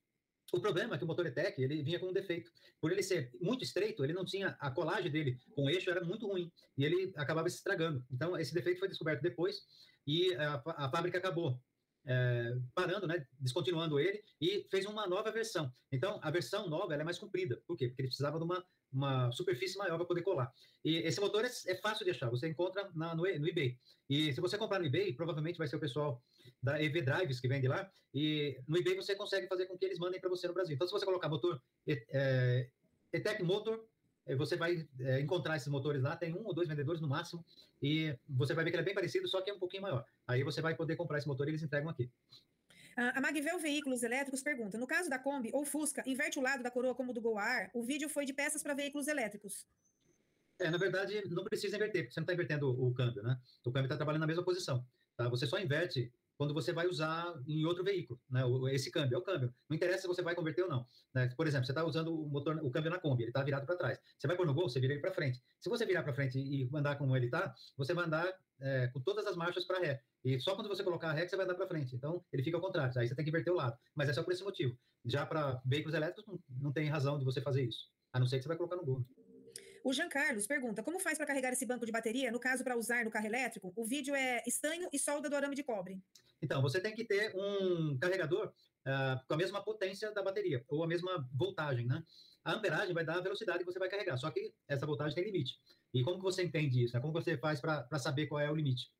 O 0.52 0.60
problema 0.60 0.94
é 0.94 0.98
que 0.98 1.04
o 1.04 1.06
motor 1.06 1.26
ETEC 1.26 1.62
ele 1.62 1.82
vinha 1.82 1.98
com 1.98 2.06
um 2.06 2.12
defeito. 2.12 2.50
Por 2.80 2.90
ele 2.90 3.02
ser 3.02 3.30
muito 3.40 3.62
estreito, 3.62 4.02
ele 4.04 4.12
não 4.12 4.24
tinha 4.24 4.56
a 4.58 4.70
colagem 4.70 5.10
dele 5.10 5.38
com 5.54 5.64
o 5.64 5.70
eixo 5.70 5.90
era 5.90 6.04
muito 6.04 6.26
ruim 6.26 6.50
e 6.76 6.84
ele 6.84 7.12
acabava 7.16 7.48
se 7.48 7.56
estragando. 7.56 8.04
Então 8.10 8.36
esse 8.36 8.52
defeito 8.52 8.78
foi 8.78 8.88
descoberto 8.88 9.22
depois 9.22 9.62
e 10.06 10.34
a, 10.34 10.62
a 10.66 10.90
fábrica 10.90 11.18
acabou 11.18 11.60
é, 12.06 12.56
parando, 12.74 13.06
né, 13.06 13.26
descontinuando 13.38 13.98
ele 13.98 14.22
e 14.40 14.66
fez 14.70 14.86
uma 14.86 15.06
nova 15.06 15.30
versão. 15.30 15.72
Então, 15.92 16.18
a 16.22 16.30
versão 16.30 16.68
nova 16.68 16.94
é 16.94 17.04
mais 17.04 17.18
comprida. 17.18 17.60
Por 17.66 17.76
quê? 17.76 17.88
Porque 17.88 18.02
ele 18.02 18.08
precisava 18.08 18.38
de 18.38 18.44
uma, 18.44 18.64
uma 18.92 19.32
superfície 19.32 19.76
maior 19.76 19.96
para 19.96 20.06
poder 20.06 20.22
colar. 20.22 20.52
E 20.84 20.98
esse 20.98 21.20
motor 21.20 21.44
é, 21.44 21.50
é, 21.66 21.74
fácil 21.76 22.04
de 22.04 22.10
achar, 22.10 22.30
você 22.30 22.48
encontra 22.48 22.90
na, 22.94 23.14
no, 23.14 23.22
no, 23.22 23.48
eBay. 23.48 23.78
E 24.08 24.32
se 24.32 24.40
você 24.40 24.56
comprar 24.56 24.78
no 24.78 24.86
eBay, 24.86 25.12
provavelmente 25.12 25.58
vai 25.58 25.68
ser 25.68 25.76
o 25.76 25.80
pessoal 25.80 26.22
da 26.62 26.82
EV 26.82 27.02
Drives 27.02 27.40
que 27.40 27.48
vende 27.48 27.68
lá. 27.68 27.90
E 28.14 28.60
no 28.66 28.76
eBay 28.78 28.96
você 28.96 29.14
consegue 29.14 29.46
fazer 29.46 29.66
com 29.66 29.76
que 29.76 29.84
eles 29.84 29.98
mandem 29.98 30.20
para 30.20 30.30
você 30.30 30.48
no 30.48 30.54
Brasil. 30.54 30.74
Então, 30.74 30.86
se 30.86 30.92
você 30.92 31.04
colocar 31.04 31.28
motor 31.28 31.60
é, 31.86 32.68
ETEC 33.12 33.42
Motor 33.42 33.86
você 34.36 34.56
vai 34.56 34.86
é, 35.00 35.20
encontrar 35.20 35.56
esses 35.56 35.68
motores 35.68 36.02
lá, 36.02 36.16
tem 36.16 36.34
um 36.34 36.46
ou 36.46 36.54
dois 36.54 36.68
vendedores 36.68 37.00
no 37.00 37.08
máximo, 37.08 37.44
e 37.82 38.16
você 38.28 38.54
vai 38.54 38.64
ver 38.64 38.70
que 38.70 38.76
ele 38.76 38.82
é 38.82 38.84
bem 38.84 38.94
parecido, 38.94 39.26
só 39.28 39.40
que 39.40 39.50
é 39.50 39.54
um 39.54 39.58
pouquinho 39.58 39.82
maior. 39.82 40.04
Aí 40.26 40.42
você 40.42 40.60
vai 40.60 40.74
poder 40.74 40.96
comprar 40.96 41.18
esse 41.18 41.28
motor 41.28 41.46
e 41.46 41.50
eles 41.50 41.62
entregam 41.62 41.88
aqui. 41.88 42.10
A 42.96 43.20
Magvel 43.20 43.58
Veículos 43.58 44.02
Elétricos 44.02 44.42
pergunta: 44.42 44.76
no 44.76 44.86
caso 44.86 45.08
da 45.08 45.18
Kombi 45.18 45.50
ou 45.54 45.64
Fusca, 45.64 46.02
inverte 46.06 46.38
o 46.38 46.42
lado 46.42 46.62
da 46.62 46.70
coroa 46.70 46.94
como 46.94 47.12
do 47.12 47.20
Goar, 47.20 47.70
o 47.72 47.82
vídeo 47.82 48.08
foi 48.08 48.26
de 48.26 48.32
peças 48.32 48.62
para 48.62 48.74
veículos 48.74 49.08
elétricos. 49.08 49.66
É, 50.58 50.70
na 50.70 50.76
verdade, 50.76 51.22
não 51.30 51.44
precisa 51.44 51.76
inverter, 51.76 52.02
porque 52.02 52.12
você 52.12 52.20
não 52.20 52.24
está 52.24 52.34
invertendo 52.34 52.68
o, 52.68 52.88
o, 52.88 52.94
câmbio, 52.94 53.22
né? 53.22 53.40
O 53.64 53.72
câmbio 53.72 53.86
está 53.86 53.96
trabalhando 53.96 54.20
na 54.20 54.26
mesma 54.26 54.44
posição. 54.44 54.84
Tá? 55.16 55.26
Você 55.28 55.46
só 55.46 55.58
inverte 55.58 56.12
quando 56.40 56.54
você 56.54 56.72
vai 56.72 56.86
usar 56.86 57.34
em 57.46 57.66
outro 57.66 57.84
veículo, 57.84 58.18
né? 58.30 58.40
Esse 58.72 58.90
câmbio 58.90 59.14
é 59.14 59.18
o 59.18 59.22
câmbio. 59.22 59.52
Não 59.68 59.76
interessa 59.76 60.00
se 60.00 60.08
você 60.08 60.22
vai 60.22 60.34
converter 60.34 60.62
ou 60.62 60.70
não. 60.70 60.86
Né? 61.12 61.28
Por 61.36 61.46
exemplo, 61.46 61.66
você 61.66 61.72
está 61.72 61.84
usando 61.84 62.18
o 62.18 62.30
motor, 62.30 62.58
o 62.64 62.70
câmbio 62.70 62.90
na 62.90 62.98
Kombi, 62.98 63.24
ele 63.24 63.30
está 63.30 63.42
virado 63.42 63.66
para 63.66 63.76
trás. 63.76 64.00
Você 64.16 64.26
vai 64.26 64.34
pôr 64.38 64.46
no 64.46 64.54
Gol, 64.54 64.66
você 64.66 64.80
vira 64.80 64.94
ele 64.94 65.02
para 65.02 65.12
frente. 65.12 65.38
Se 65.60 65.68
você 65.68 65.84
virar 65.84 66.02
para 66.02 66.14
frente 66.14 66.38
e 66.38 66.66
andar 66.74 66.96
como 66.96 67.14
ele 67.14 67.26
está, 67.26 67.54
você 67.76 67.92
vai 67.92 68.06
andar 68.06 68.26
é, 68.58 68.86
com 68.86 69.00
todas 69.00 69.26
as 69.26 69.36
marchas 69.36 69.66
para 69.66 69.80
ré. 69.80 70.02
E 70.24 70.40
só 70.40 70.54
quando 70.54 70.68
você 70.68 70.82
colocar 70.82 71.10
a 71.10 71.12
ré 71.12 71.24
que 71.24 71.28
você 71.28 71.36
vai 71.36 71.44
andar 71.44 71.56
para 71.56 71.68
frente. 71.68 71.94
Então, 71.94 72.24
ele 72.32 72.42
fica 72.42 72.56
ao 72.56 72.62
contrário. 72.62 72.98
Aí 72.98 73.06
você 73.06 73.14
tem 73.14 73.22
que 73.22 73.30
inverter 73.30 73.52
o 73.52 73.56
lado. 73.56 73.76
Mas 73.94 74.08
é 74.08 74.14
só 74.14 74.22
por 74.22 74.32
esse 74.32 74.42
motivo. 74.42 74.74
Já 75.04 75.26
para 75.26 75.60
veículos 75.66 75.94
elétricos, 75.94 76.24
não, 76.26 76.40
não 76.58 76.72
tem 76.72 76.88
razão 76.88 77.18
de 77.18 77.24
você 77.26 77.42
fazer 77.42 77.64
isso. 77.64 77.90
A 78.14 78.18
não 78.18 78.26
ser 78.26 78.38
que 78.38 78.44
você 78.44 78.48
vai 78.48 78.56
colocar 78.56 78.76
no 78.76 78.84
Gol. 78.86 79.04
O 79.84 79.92
Jean 79.92 80.08
Carlos 80.08 80.46
pergunta: 80.46 80.82
como 80.82 81.00
faz 81.00 81.16
para 81.16 81.26
carregar 81.26 81.52
esse 81.52 81.66
banco 81.66 81.86
de 81.86 81.92
bateria? 81.92 82.30
No 82.30 82.40
caso, 82.40 82.62
para 82.64 82.76
usar 82.76 83.04
no 83.04 83.10
carro 83.10 83.26
elétrico, 83.26 83.72
o 83.76 83.84
vídeo 83.84 84.14
é 84.14 84.42
estanho 84.46 84.88
e 84.92 84.98
solda 84.98 85.28
do 85.28 85.36
arame 85.36 85.54
de 85.54 85.62
cobre. 85.62 86.02
Então, 86.42 86.62
você 86.62 86.80
tem 86.80 86.94
que 86.94 87.04
ter 87.04 87.34
um 87.36 87.98
carregador 87.98 88.48
uh, 88.48 89.26
com 89.26 89.34
a 89.34 89.36
mesma 89.36 89.62
potência 89.62 90.10
da 90.12 90.22
bateria, 90.22 90.64
ou 90.68 90.82
a 90.82 90.86
mesma 90.86 91.28
voltagem, 91.34 91.86
né? 91.86 92.02
A 92.42 92.54
amperagem 92.54 92.94
vai 92.94 93.04
dar 93.04 93.18
a 93.18 93.20
velocidade 93.20 93.58
que 93.58 93.70
você 93.70 93.78
vai 93.78 93.90
carregar, 93.90 94.16
só 94.16 94.30
que 94.30 94.54
essa 94.66 94.86
voltagem 94.86 95.14
tem 95.14 95.24
limite. 95.24 95.58
E 95.92 96.02
como 96.02 96.16
que 96.16 96.22
você 96.22 96.42
entende 96.42 96.82
isso? 96.82 96.94
Né? 96.94 97.00
Como 97.00 97.12
você 97.12 97.36
faz 97.36 97.60
para 97.60 97.98
saber 97.98 98.26
qual 98.26 98.40
é 98.40 98.50
o 98.50 98.54
limite? 98.54 98.90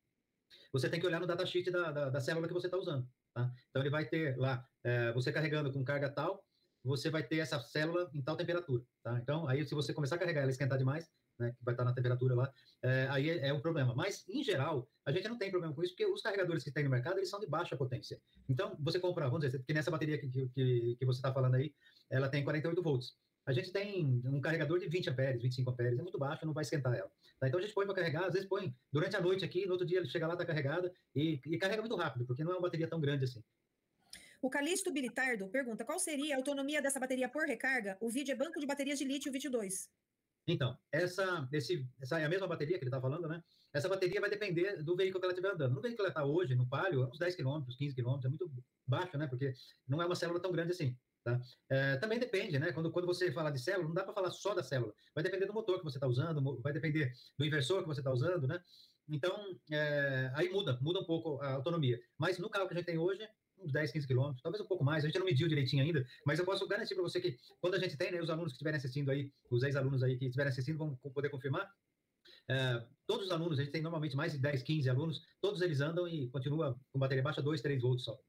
Você 0.71 0.89
tem 0.89 0.99
que 0.99 1.07
olhar 1.07 1.19
no 1.19 1.25
datasheet 1.25 1.71
da, 1.71 1.91
da, 1.91 2.09
da 2.09 2.19
célula 2.19 2.47
que 2.47 2.53
você 2.53 2.67
está 2.67 2.77
usando. 2.77 3.07
Tá? 3.33 3.51
Então, 3.69 3.81
ele 3.81 3.89
vai 3.89 4.05
ter 4.05 4.37
lá, 4.37 4.63
é, 4.83 5.11
você 5.13 5.31
carregando 5.31 5.73
com 5.73 5.83
carga 5.83 6.09
tal, 6.09 6.45
você 6.83 7.09
vai 7.09 7.23
ter 7.23 7.37
essa 7.37 7.59
célula 7.59 8.09
em 8.13 8.21
tal 8.21 8.35
temperatura. 8.35 8.83
Tá? 9.03 9.17
Então, 9.19 9.47
aí 9.47 9.65
se 9.65 9.75
você 9.75 9.93
começar 9.93 10.15
a 10.15 10.19
carregar 10.19 10.41
ela 10.41 10.51
esquentar 10.51 10.77
demais, 10.77 11.09
né, 11.39 11.51
que 11.57 11.63
vai 11.63 11.73
estar 11.73 11.83
na 11.83 11.93
temperatura 11.93 12.35
lá, 12.35 12.53
é, 12.83 13.07
aí 13.09 13.29
é, 13.29 13.47
é, 13.47 13.53
um 13.53 13.61
problema. 13.61 13.95
Mas, 13.95 14.27
em 14.29 14.43
geral, 14.43 14.87
a 15.05 15.11
gente 15.11 15.27
não 15.27 15.37
tem 15.37 15.49
problema 15.49 15.73
com 15.73 15.83
isso, 15.83 15.93
porque 15.93 16.05
os 16.05 16.21
carregadores 16.21 16.63
que 16.63 16.71
tem 16.71 16.83
no 16.83 16.89
mercado, 16.89 17.17
eles 17.17 17.29
são 17.29 17.39
de 17.39 17.47
baixa 17.47 17.75
potência. 17.75 18.19
Então, 18.47 18.75
você 18.79 18.99
compra, 18.99 19.25
vamos 19.25 19.45
dizer, 19.45 19.63
que 19.63 19.73
nessa 19.73 19.91
bateria 19.91 20.17
que, 20.17 20.29
que, 20.29 20.95
que 20.99 21.05
você 21.05 21.19
está 21.19 21.33
falando 21.33 21.55
aí, 21.55 21.73
ela 22.09 22.29
tem 22.29 22.43
48 22.43 22.81
volts. 22.81 23.15
A 23.45 23.51
gente 23.51 23.71
tem 23.71 24.21
um 24.25 24.39
carregador 24.39 24.79
de 24.79 24.87
20 24.87 25.09
amperes, 25.09 25.41
25 25.41 25.71
amperes, 25.71 25.99
é 25.99 26.01
muito 26.01 26.19
baixo, 26.19 26.45
não 26.45 26.53
vai 26.53 26.61
esquentar 26.61 26.93
ela. 26.93 27.09
Tá? 27.39 27.47
Então 27.47 27.59
a 27.59 27.63
gente 27.63 27.73
põe 27.73 27.85
para 27.85 27.95
carregar, 27.95 28.25
às 28.25 28.33
vezes 28.33 28.47
põe 28.47 28.73
durante 28.91 29.15
a 29.15 29.21
noite 29.21 29.43
aqui, 29.43 29.65
no 29.65 29.71
outro 29.71 29.85
dia 29.85 29.97
ele 29.97 30.07
chega 30.07 30.27
lá, 30.27 30.33
está 30.33 30.45
carregada, 30.45 30.93
e, 31.15 31.41
e, 31.45 31.57
carrega 31.57 31.81
muito 31.81 31.95
rápido, 31.95 32.25
porque 32.25 32.43
não 32.43 32.51
é 32.51 32.55
uma 32.55 32.61
bateria 32.61 32.87
tão 32.87 33.01
grande 33.01 33.25
assim. 33.25 33.43
O 34.41 34.49
Calixto 34.49 34.91
Bilitardo 34.91 35.47
pergunta: 35.49 35.85
qual 35.85 35.99
seria 35.99 36.35
a 36.35 36.37
autonomia 36.37 36.81
dessa 36.81 36.99
bateria 36.99 37.29
por 37.29 37.45
recarga? 37.45 37.97
O 38.01 38.09
vídeo 38.09 38.31
é 38.31 38.35
banco 38.35 38.59
de 38.59 38.65
baterias 38.65 38.97
de 38.97 39.05
lítio 39.05 39.31
22. 39.31 39.87
Então, 40.47 40.75
essa, 40.91 41.47
esse, 41.53 41.87
essa 42.01 42.19
é 42.19 42.25
a 42.25 42.29
mesma 42.29 42.47
bateria 42.47 42.77
que 42.77 42.83
ele 42.83 42.89
está 42.89 42.99
falando, 42.99 43.27
né? 43.27 43.43
Essa 43.71 43.87
bateria 43.87 44.19
vai 44.19 44.29
depender 44.29 44.81
do 44.83 44.95
veículo 44.95 45.19
que 45.19 45.25
ela 45.25 45.33
estiver 45.33 45.53
andando. 45.53 45.75
No 45.75 45.81
veículo 45.81 45.97
que 45.97 46.01
ela 46.01 46.09
está 46.09 46.25
hoje, 46.25 46.55
no 46.55 46.67
Palio, 46.67 47.03
é 47.03 47.05
uns 47.07 47.19
10 47.19 47.35
km, 47.35 47.63
15 47.77 47.95
km, 47.95 48.19
é 48.25 48.29
muito 48.29 48.51
baixo, 48.85 49.17
né? 49.17 49.27
Porque 49.27 49.53
não 49.87 50.01
é 50.01 50.05
uma 50.05 50.15
célula 50.15 50.41
tão 50.41 50.51
grande 50.51 50.71
assim. 50.71 50.97
Tá? 51.23 51.39
É, 51.69 51.97
também 51.97 52.17
depende, 52.17 52.57
né? 52.57 52.71
Quando, 52.71 52.91
quando 52.91 53.05
você 53.05 53.31
fala 53.31 53.51
de 53.51 53.59
célula, 53.59 53.87
não 53.87 53.93
dá 53.93 54.03
para 54.03 54.13
falar 54.13 54.31
só 54.31 54.55
da 54.55 54.63
célula. 54.63 54.93
Vai 55.13 55.23
depender 55.23 55.45
do 55.45 55.53
motor 55.53 55.77
que 55.77 55.83
você 55.83 55.97
está 55.97 56.07
usando, 56.07 56.59
vai 56.61 56.73
depender 56.73 57.13
do 57.37 57.45
inversor 57.45 57.81
que 57.81 57.87
você 57.87 58.01
está 58.01 58.11
usando, 58.11 58.47
né? 58.47 58.59
Então, 59.07 59.37
é, 59.71 60.31
aí 60.33 60.49
muda, 60.49 60.79
muda 60.81 60.99
um 60.99 61.05
pouco 61.05 61.39
a 61.41 61.53
autonomia. 61.53 61.99
Mas 62.17 62.39
no 62.39 62.49
carro 62.49 62.67
que 62.67 62.73
a 62.73 62.77
gente 62.77 62.85
tem 62.85 62.97
hoje, 62.97 63.27
uns 63.61 63.71
10, 63.71 63.91
15 63.91 64.07
quilômetros, 64.07 64.41
talvez 64.41 64.61
um 64.61 64.67
pouco 64.67 64.83
mais, 64.83 65.03
a 65.03 65.07
gente 65.07 65.19
não 65.19 65.25
mediu 65.25 65.47
direitinho 65.47 65.83
ainda, 65.83 66.05
mas 66.25 66.39
eu 66.39 66.45
posso 66.45 66.67
garantir 66.67 66.95
para 66.95 67.03
você 67.03 67.19
que 67.21 67.37
quando 67.59 67.75
a 67.75 67.79
gente 67.79 67.97
tem, 67.97 68.11
né, 68.11 68.21
os 68.21 68.29
alunos 68.29 68.51
que 68.51 68.55
estiverem 68.55 68.77
assistindo 68.77 69.11
aí, 69.11 69.31
os 69.49 69.63
ex-alunos 69.63 70.03
aí 70.03 70.17
que 70.17 70.25
estiverem 70.25 70.49
assistindo 70.49 70.77
vão 70.77 70.95
poder 71.13 71.29
confirmar, 71.29 71.69
é, 72.49 72.85
todos 73.07 73.27
os 73.27 73.31
alunos, 73.31 73.59
a 73.59 73.63
gente 73.63 73.71
tem 73.71 73.81
normalmente 73.81 74.15
mais 74.15 74.33
de 74.33 74.39
10, 74.39 74.63
15 74.63 74.89
alunos, 74.89 75.21
todos 75.39 75.61
eles 75.61 75.79
andam 75.79 76.07
e 76.07 76.27
continua 76.29 76.79
com 76.91 76.99
bateria 76.99 77.23
baixa 77.23 77.41
2, 77.41 77.61
3 77.61 77.81
volts 77.81 78.05
só. 78.05 78.19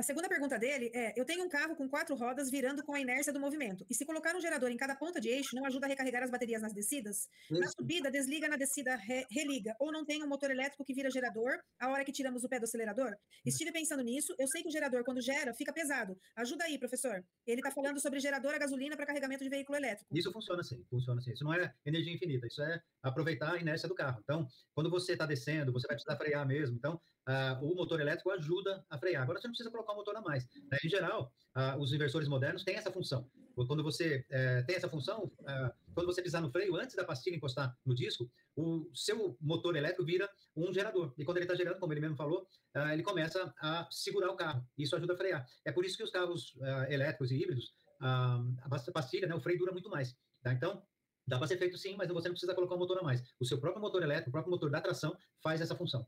A 0.00 0.02
segunda 0.02 0.30
pergunta 0.30 0.58
dele 0.58 0.90
é: 0.94 1.12
eu 1.14 1.26
tenho 1.26 1.44
um 1.44 1.48
carro 1.50 1.76
com 1.76 1.86
quatro 1.86 2.16
rodas 2.16 2.50
virando 2.50 2.82
com 2.82 2.94
a 2.94 3.00
inércia 3.00 3.34
do 3.34 3.38
movimento. 3.38 3.84
E 3.86 3.94
se 3.94 4.06
colocar 4.06 4.34
um 4.34 4.40
gerador 4.40 4.70
em 4.70 4.76
cada 4.78 4.96
ponta 4.96 5.20
de 5.20 5.28
eixo, 5.28 5.54
não 5.54 5.66
ajuda 5.66 5.84
a 5.84 5.90
recarregar 5.90 6.22
as 6.22 6.30
baterias 6.30 6.62
nas 6.62 6.72
descidas? 6.72 7.28
Isso. 7.50 7.60
Na 7.60 7.68
subida, 7.68 8.10
desliga, 8.10 8.48
na 8.48 8.56
descida, 8.56 8.96
re, 8.96 9.26
religa. 9.30 9.76
Ou 9.78 9.92
não 9.92 10.06
tem 10.06 10.24
um 10.24 10.26
motor 10.26 10.50
elétrico 10.50 10.86
que 10.86 10.94
vira 10.94 11.10
gerador 11.10 11.52
a 11.78 11.90
hora 11.90 12.02
que 12.02 12.12
tiramos 12.12 12.42
o 12.42 12.48
pé 12.48 12.58
do 12.58 12.64
acelerador? 12.64 13.14
Estive 13.44 13.72
pensando 13.72 14.02
nisso. 14.02 14.34
Eu 14.38 14.48
sei 14.48 14.62
que 14.62 14.68
o 14.68 14.72
gerador, 14.72 15.04
quando 15.04 15.20
gera, 15.20 15.52
fica 15.52 15.70
pesado. 15.70 16.16
Ajuda 16.34 16.64
aí, 16.64 16.78
professor. 16.78 17.22
Ele 17.46 17.60
está 17.60 17.70
falando 17.70 18.00
sobre 18.00 18.20
gerador 18.20 18.54
a 18.54 18.58
gasolina 18.58 18.96
para 18.96 19.04
carregamento 19.04 19.44
de 19.44 19.50
veículo 19.50 19.76
elétrico. 19.76 20.16
Isso 20.16 20.32
funciona 20.32 20.62
assim, 20.62 20.82
funciona 20.88 21.20
assim. 21.20 21.32
Isso 21.32 21.44
não 21.44 21.52
é 21.52 21.74
energia 21.84 22.14
infinita, 22.14 22.46
isso 22.46 22.62
é 22.62 22.80
aproveitar 23.02 23.52
a 23.52 23.58
inércia 23.58 23.86
do 23.86 23.94
carro. 23.94 24.18
Então, 24.22 24.46
quando 24.74 24.88
você 24.88 25.12
está 25.12 25.26
descendo, 25.26 25.74
você 25.74 25.86
vai 25.86 25.96
precisar 25.96 26.16
frear 26.16 26.46
mesmo. 26.46 26.74
Então, 26.74 26.98
uh, 27.30 27.64
o 27.64 27.74
motor 27.74 28.00
elétrico 28.00 28.30
ajuda 28.30 28.84
a 28.90 28.98
frear. 28.98 29.22
Agora, 29.22 29.40
você 29.40 29.46
não 29.46 29.52
precisa 29.52 29.70
colocar 29.70 29.92
um 29.92 29.96
motor 29.96 30.16
a 30.16 30.20
mais. 30.20 30.46
Né? 30.70 30.78
Em 30.84 30.88
geral, 30.88 31.32
uh, 31.56 31.80
os 31.80 31.92
inversores 31.92 32.28
modernos 32.28 32.64
têm 32.64 32.76
essa 32.76 32.90
função. 32.90 33.28
Quando 33.54 33.82
você 33.82 34.24
uh, 34.30 34.66
tem 34.66 34.76
essa 34.76 34.88
função, 34.88 35.24
uh, 35.24 35.94
quando 35.94 36.06
você 36.06 36.22
pisar 36.22 36.40
no 36.40 36.50
freio, 36.50 36.76
antes 36.76 36.96
da 36.96 37.04
pastilha 37.04 37.36
encostar 37.36 37.76
no 37.84 37.94
disco, 37.94 38.30
o 38.56 38.90
seu 38.94 39.36
motor 39.40 39.76
elétrico 39.76 40.04
vira 40.04 40.28
um 40.56 40.72
gerador. 40.72 41.12
E 41.16 41.24
quando 41.24 41.36
ele 41.36 41.44
está 41.44 41.54
gerando, 41.54 41.78
como 41.78 41.92
ele 41.92 42.00
mesmo 42.00 42.16
falou, 42.16 42.46
ele 42.92 43.02
começa 43.02 43.52
a 43.60 43.86
segurar 43.90 44.30
o 44.30 44.36
carro. 44.36 44.64
Isso 44.78 44.96
ajuda 44.96 45.14
a 45.14 45.16
frear. 45.16 45.46
É 45.64 45.72
por 45.72 45.84
isso 45.84 45.96
que 45.96 46.02
os 46.02 46.10
carros 46.10 46.54
elétricos 46.88 47.30
e 47.30 47.36
híbridos, 47.36 47.72
a 48.00 48.92
pastilha, 48.92 49.26
né, 49.26 49.34
o 49.34 49.40
freio 49.40 49.58
dura 49.58 49.72
muito 49.72 49.88
mais. 49.88 50.16
Tá? 50.42 50.52
Então, 50.52 50.82
Dá 51.26 51.38
para 51.38 51.46
ser 51.46 51.58
feito 51.58 51.78
sim, 51.78 51.94
mas 51.96 52.08
você 52.08 52.26
não 52.26 52.32
precisa 52.32 52.54
colocar 52.54 52.74
um 52.74 52.78
motor 52.78 52.98
a 52.98 53.02
mais. 53.02 53.22
O 53.38 53.44
seu 53.44 53.60
próprio 53.60 53.80
motor 53.80 54.02
elétrico, 54.02 54.30
o 54.30 54.32
próprio 54.32 54.50
motor 54.50 54.68
da 54.68 54.80
tração, 54.80 55.16
faz 55.40 55.60
essa 55.60 55.76
função. 55.76 56.04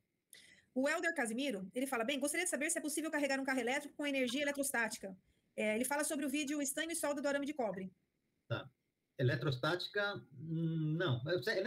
O 0.74 0.88
Helder 0.88 1.14
Casimiro, 1.14 1.68
ele 1.74 1.86
fala, 1.86 2.04
bem, 2.04 2.18
gostaria 2.18 2.44
de 2.44 2.50
saber 2.50 2.70
se 2.70 2.78
é 2.78 2.82
possível 2.82 3.10
carregar 3.10 3.38
um 3.38 3.44
carro 3.44 3.60
elétrico 3.60 3.94
com 3.94 4.06
energia 4.06 4.42
eletrostática. 4.42 5.14
É, 5.54 5.74
ele 5.74 5.84
fala 5.84 6.02
sobre 6.02 6.24
o 6.24 6.30
vídeo 6.30 6.62
estanho 6.62 6.90
e 6.90 6.96
solda 6.96 7.20
do 7.20 7.28
arame 7.28 7.44
de 7.44 7.52
cobre. 7.52 7.92
Tá. 8.48 8.68
Eletrostática, 9.18 10.14
hum, 10.32 10.96
não. 10.98 11.22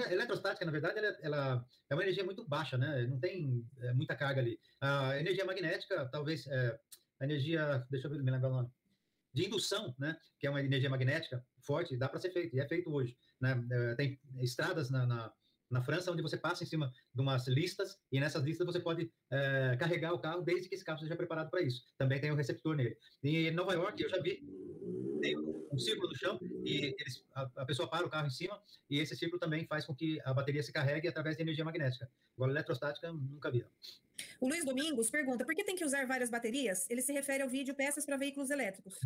Eletrostática, 0.09 0.65
na 0.65 0.71
verdade, 0.71 0.97
ela, 0.97 1.17
ela, 1.21 1.65
é 1.89 1.93
uma 1.93 2.03
energia 2.03 2.24
muito 2.24 2.43
baixa, 2.43 2.77
né? 2.77 3.05
Não 3.05 3.19
tem 3.19 3.63
é, 3.79 3.93
muita 3.93 4.15
carga 4.15 4.41
ali. 4.41 4.59
A 4.81 5.19
energia 5.19 5.45
magnética, 5.45 6.09
talvez, 6.12 6.47
é, 6.47 6.79
a 7.19 7.24
energia, 7.24 7.85
deixa 7.91 8.07
eu 8.07 8.12
me 8.12 8.31
lembrar 8.31 8.50
o 8.50 8.53
nome, 8.53 8.71
de 9.31 9.45
indução, 9.45 9.93
né? 10.00 10.17
Que 10.39 10.47
é 10.47 10.50
uma 10.50 10.62
energia 10.62 10.89
magnética 10.89 11.45
forte, 11.59 11.95
dá 11.95 12.09
para 12.09 12.19
ser 12.19 12.31
feito, 12.31 12.55
e 12.55 12.59
é 12.59 12.67
feito 12.67 12.91
hoje. 12.91 13.15
Né? 13.39 13.63
É, 13.71 13.95
tem 13.95 14.19
estradas 14.41 14.89
na, 14.89 15.05
na 15.05 15.33
na 15.69 15.81
França, 15.81 16.12
onde 16.12 16.22
você 16.22 16.38
passa 16.38 16.63
em 16.63 16.67
cima 16.67 16.93
de 17.13 17.22
umas 17.22 17.48
listas 17.48 17.98
e 18.12 18.19
nessas 18.19 18.43
listas 18.43 18.65
você 18.65 18.79
pode 18.79 19.12
é, 19.31 19.75
carregar 19.77 20.13
o 20.13 20.19
carro 20.19 20.41
desde 20.41 20.69
que 20.69 20.75
esse 20.75 20.86
carro 20.86 21.00
seja 21.00 21.15
preparado 21.15 21.50
para 21.50 21.62
isso. 21.62 21.84
Também 21.98 22.19
tem 22.19 22.31
um 22.31 22.36
receptor 22.36 22.75
nele. 22.75 22.98
E 23.24 23.48
em 23.48 23.51
Nova 23.51 23.74
York, 23.74 24.01
eu 24.01 24.10
já 24.10 24.19
vi 24.22 24.43
tem 25.25 25.38
um 25.38 25.79
círculo 25.79 26.10
no 26.10 26.15
chão 26.15 26.39
e 26.63 26.95
eles, 27.00 27.24
a, 27.34 27.50
a, 27.57 27.65
pessoa 27.65 27.89
para 27.89 28.05
o 28.05 28.10
carro 28.10 28.27
em 28.27 28.31
cima 28.31 28.62
e 28.89 29.00
esse 29.00 29.15
círculo 29.15 29.39
também 29.39 29.65
faz 29.65 29.86
com 29.86 29.95
que 29.95 30.19
a 30.24 30.34
bateria 30.34 30.62
se 30.62 30.72
carregue 30.72 31.07
através 31.07 31.36
de 31.36 31.41
energia 31.41 31.65
magnética. 31.65 32.10
Agora, 32.36 32.51
eletrostática, 32.51 33.12
nunca 33.12 33.50
vi. 33.50 33.65
O 34.39 34.48
Luiz 34.48 34.63
Domingos 34.63 35.10
pergunta, 35.10 35.45
por 35.45 35.55
que 35.55 35.63
tem 35.63 35.75
que 35.75 35.86
usar 35.86 36.05
várias 36.05 36.29
baterias? 36.29 36.89
Ele 36.89 37.01
se 37.01 37.12
refere 37.12 37.43
ao 37.43 37.50
vídeo 37.50 37.74
peças 37.75 38.05
para 38.05 38.17
veículos 38.17 38.50
elétricos. 38.50 39.00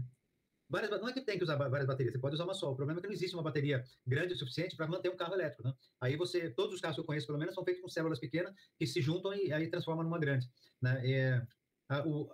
Várias, 0.70 0.92
não 1.02 1.10
é 1.10 1.14
que 1.14 1.22
tem 1.22 1.38
que 1.38 1.44
usar 1.44 1.56
várias 1.56 1.88
baterias, 1.88 2.14
você 2.14 2.20
pode 2.20 2.36
usar 2.36 2.44
uma 2.44 2.54
só. 2.54 2.72
O 2.72 2.76
problema 2.76 3.00
é 3.00 3.02
que 3.02 3.08
não 3.08 3.14
existe 3.14 3.36
uma 3.36 3.42
bateria 3.42 3.84
grande 4.06 4.34
o 4.34 4.38
suficiente 4.38 4.76
para 4.76 4.88
manter 4.88 5.10
um 5.10 5.18
carro 5.18 5.34
elétrico. 5.34 5.64
Né? 5.64 5.74
Aí 6.00 6.16
você, 6.16 6.50
todos 6.52 6.76
os 6.76 6.82
carros 6.82 6.96
que 6.96 7.02
eu 7.02 7.06
conheço, 7.06 7.26
pelo 7.26 7.40
menos, 7.40 7.56
são 7.56 7.64
feitos 7.64 7.82
com 7.82 7.90
células 7.90 8.20
pequenas 8.20 8.54
que 8.78 8.86
se 8.86 9.02
juntam 9.02 9.34
e 9.34 9.52
aí 9.52 9.68
transformam 9.68 10.04
numa 10.04 10.20
grande. 10.20 10.48
Né? 10.80 11.12
É, 11.12 11.48
a, 11.90 12.08
o, 12.08 12.30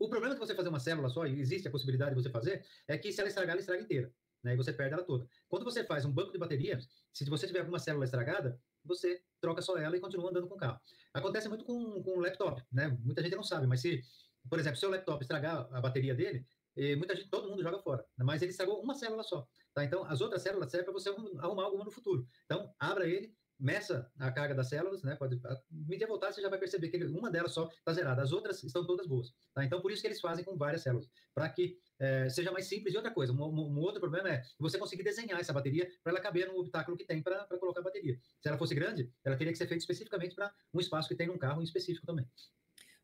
o 0.00 0.08
problema 0.08 0.34
de 0.34 0.40
você 0.40 0.56
fazer 0.56 0.68
uma 0.68 0.80
célula 0.80 1.08
só, 1.08 1.24
e 1.24 1.40
existe 1.40 1.68
a 1.68 1.70
possibilidade 1.70 2.16
de 2.16 2.22
você 2.22 2.30
fazer, 2.30 2.64
é 2.88 2.98
que 2.98 3.12
se 3.12 3.20
ela 3.20 3.28
estragar, 3.28 3.52
ela 3.52 3.60
estraga 3.60 3.82
inteira. 3.82 4.12
Né? 4.42 4.54
E 4.54 4.56
você 4.56 4.72
perde 4.72 4.94
ela 4.94 5.04
toda. 5.04 5.28
Quando 5.48 5.64
você 5.64 5.84
faz 5.84 6.04
um 6.04 6.12
banco 6.12 6.32
de 6.32 6.38
baterias, 6.38 6.88
se 7.12 7.24
você 7.30 7.46
tiver 7.46 7.60
alguma 7.60 7.78
célula 7.78 8.04
estragada, 8.04 8.60
você 8.84 9.22
troca 9.40 9.62
só 9.62 9.76
ela 9.78 9.96
e 9.96 10.00
continua 10.00 10.30
andando 10.30 10.48
com 10.48 10.56
o 10.56 10.58
carro. 10.58 10.80
Acontece 11.14 11.48
muito 11.48 11.64
com, 11.64 12.02
com 12.02 12.18
o 12.18 12.20
laptop, 12.20 12.60
né? 12.72 12.88
Muita 13.04 13.22
gente 13.22 13.36
não 13.36 13.42
sabe, 13.42 13.66
mas 13.66 13.80
se, 13.80 14.02
por 14.48 14.58
exemplo, 14.58 14.78
seu 14.78 14.90
laptop 14.90 15.22
estragar 15.22 15.68
a 15.72 15.80
bateria 15.80 16.14
dele, 16.14 16.44
e 16.78 16.94
muita 16.94 17.16
gente, 17.16 17.28
todo 17.28 17.48
mundo 17.50 17.60
joga 17.60 17.80
fora, 17.80 18.04
mas 18.16 18.40
ele 18.40 18.52
estragou 18.52 18.80
uma 18.80 18.94
célula 18.94 19.24
só, 19.24 19.44
tá? 19.74 19.84
Então, 19.84 20.04
as 20.04 20.20
outras 20.20 20.42
células 20.42 20.70
servem 20.70 20.84
para 20.84 20.92
você 20.92 21.08
arrumar 21.38 21.64
alguma 21.64 21.84
no 21.84 21.90
futuro. 21.90 22.24
Então, 22.44 22.72
abra 22.78 23.08
ele, 23.08 23.34
meça 23.58 24.08
a 24.16 24.30
carga 24.30 24.54
das 24.54 24.68
células, 24.68 25.02
né? 25.02 25.16
Pode 25.16 25.40
medir 25.68 26.04
a 26.04 26.06
voltagem, 26.06 26.36
você 26.36 26.42
já 26.42 26.48
vai 26.48 26.58
perceber 26.58 26.88
que 26.88 27.04
uma 27.06 27.30
delas 27.32 27.52
só 27.52 27.68
está 27.68 27.92
zerada, 27.92 28.22
as 28.22 28.30
outras 28.30 28.62
estão 28.62 28.86
todas 28.86 29.08
boas, 29.08 29.34
tá? 29.52 29.64
Então, 29.64 29.80
por 29.80 29.90
isso 29.90 30.00
que 30.00 30.06
eles 30.06 30.20
fazem 30.20 30.44
com 30.44 30.56
várias 30.56 30.82
células, 30.82 31.10
para 31.34 31.48
que 31.48 31.76
é, 31.98 32.28
seja 32.28 32.52
mais 32.52 32.66
simples. 32.66 32.94
E 32.94 32.96
outra 32.96 33.12
coisa, 33.12 33.32
um, 33.32 33.42
um, 33.42 33.80
outro 33.80 34.00
problema 34.00 34.28
é 34.28 34.42
você 34.56 34.78
conseguir 34.78 35.02
desenhar 35.02 35.40
essa 35.40 35.52
bateria 35.52 35.90
para 36.02 36.12
ela 36.12 36.20
caber 36.20 36.46
no 36.46 36.60
habitáculo 36.60 36.96
que 36.96 37.04
tem 37.04 37.20
para 37.20 37.44
colocar 37.58 37.80
a 37.80 37.84
bateria. 37.84 38.16
Se 38.40 38.48
ela 38.48 38.56
fosse 38.56 38.74
grande, 38.74 39.12
ela 39.24 39.36
teria 39.36 39.52
que 39.52 39.58
ser 39.58 39.66
feita 39.66 39.82
especificamente 39.82 40.36
para 40.36 40.54
um 40.72 40.78
espaço 40.78 41.08
que 41.08 41.16
tem 41.16 41.26
num 41.26 41.38
carro 41.38 41.60
em 41.60 41.64
específico 41.64 42.06
também. 42.06 42.24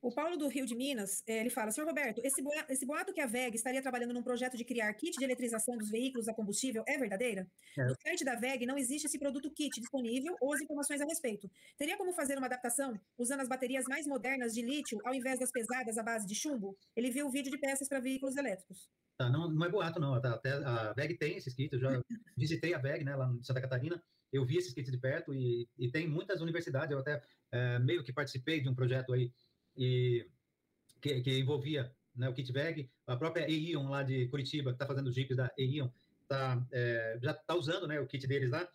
O 0.04 0.12
Paulo 0.12 0.36
do 0.36 0.48
Rio 0.48 0.66
de 0.66 0.76
Minas, 0.76 1.22
eh, 1.26 1.40
ele 1.40 1.48
fala, 1.48 1.70
senhor 1.70 1.86
Roberto, 1.86 2.20
esse 2.22 2.42
boato, 2.42 2.70
esse 2.70 2.84
boato 2.84 3.10
que 3.10 3.22
a 3.22 3.26
VEG 3.26 3.54
estaria 3.54 3.80
trabalhando 3.80 4.12
num 4.12 4.22
projeto 4.22 4.54
de 4.54 4.62
criar 4.62 4.92
kit 4.92 5.16
de 5.16 5.24
eletrização 5.24 5.78
dos 5.78 5.88
veículos 5.88 6.28
a 6.28 6.34
combustível 6.34 6.84
é 6.86 6.98
verdadeira? 6.98 7.48
É. 7.78 7.84
No 7.84 7.94
site 8.02 8.22
da 8.22 8.34
VEG 8.34 8.66
não 8.66 8.76
existe 8.76 9.06
esse 9.06 9.18
produto 9.18 9.50
kit 9.50 9.80
disponível 9.80 10.36
ou 10.42 10.52
as 10.52 10.60
informações 10.60 11.00
a 11.00 11.06
respeito. 11.06 11.50
Teria 11.78 11.96
como 11.96 12.12
fazer 12.12 12.36
uma 12.36 12.46
adaptação 12.46 13.00
usando 13.16 13.40
as 13.40 13.48
baterias 13.48 13.86
mais 13.88 14.06
modernas 14.06 14.52
de 14.52 14.60
lítio 14.60 14.98
ao 15.06 15.14
invés 15.14 15.38
das 15.38 15.50
pesadas 15.50 15.96
à 15.96 16.02
base 16.02 16.26
de 16.26 16.34
chumbo? 16.34 16.76
Ele 16.94 17.10
viu 17.10 17.26
o 17.26 17.30
vídeo 17.30 17.50
de 17.50 17.56
peças 17.56 17.88
para 17.88 17.98
veículos 17.98 18.36
elétricos. 18.36 18.90
Tá, 19.16 19.30
não, 19.30 19.48
não 19.48 19.64
é 19.64 19.70
boato, 19.70 19.98
não. 19.98 20.20
Tá, 20.20 20.34
até 20.34 20.52
a 20.52 20.92
VEG 20.92 21.16
tem 21.16 21.38
esses 21.38 21.54
kits, 21.54 21.72
eu 21.72 21.80
já 21.80 21.88
visitei 22.36 22.74
a 22.74 22.78
VEG, 22.78 23.04
né, 23.04 23.16
lá 23.16 23.32
em 23.32 23.42
Santa 23.42 23.62
Catarina, 23.62 23.98
eu 24.30 24.44
vi 24.44 24.58
esses 24.58 24.74
kits 24.74 24.90
de 24.90 24.98
perto 24.98 25.32
e, 25.32 25.66
e 25.78 25.90
tem 25.90 26.06
muitas 26.06 26.42
universidades, 26.42 26.90
eu 26.90 26.98
até 26.98 27.22
é, 27.52 27.78
meio 27.78 28.02
que 28.02 28.12
participei 28.12 28.60
de 28.60 28.68
um 28.68 28.74
projeto 28.74 29.12
aí, 29.12 29.32
e 29.76 30.26
que, 31.00 31.20
que 31.20 31.38
envolvia 31.38 31.94
né, 32.14 32.28
o 32.28 32.34
Kitbag, 32.34 32.88
a 33.06 33.16
própria 33.16 33.50
Eion 33.50 33.88
lá 33.88 34.02
de 34.02 34.28
Curitiba, 34.28 34.70
que 34.70 34.76
está 34.76 34.86
fazendo 34.86 35.08
os 35.08 35.14
jipes 35.14 35.36
da 35.36 35.52
Eion, 35.58 35.88
tá, 36.28 36.64
é, 36.72 37.18
já 37.22 37.32
está 37.32 37.54
usando 37.54 37.86
né, 37.86 38.00
o 38.00 38.06
kit 38.06 38.26
deles 38.26 38.50
lá. 38.50 38.66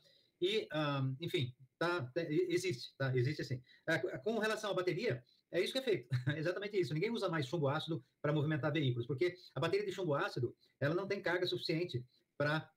E, 0.41 0.68
um, 0.74 1.15
enfim, 1.20 1.53
tá, 1.77 2.12
existe, 2.15 2.96
tá, 2.98 3.15
existe 3.15 3.41
assim. 3.41 3.62
É, 3.88 3.98
com 4.20 4.38
relação 4.39 4.72
à 4.72 4.74
bateria, 4.74 5.24
é 5.51 5.62
isso 5.62 5.74
que 5.74 5.79
é 5.79 5.84
feito, 5.84 6.10
exatamente 6.38 6.79
isso. 6.79 6.94
Ninguém 6.94 7.12
usa 7.12 7.29
mais 7.29 7.48
chumbo 7.48 7.68
ácido 7.68 8.03
para 8.22 8.34
movimentar 8.34 8.72
veículos, 8.72 9.08
porque 9.08 9.36
a 9.56 9.60
bateria 9.60 9.86
de 9.86 9.91
chumbo 9.91 10.13
ácido 10.13 10.56
ela 10.79 10.96
não 10.96 11.08
tem 11.08 11.22
carga 11.22 11.46
suficiente 11.48 12.03
para 12.38 12.70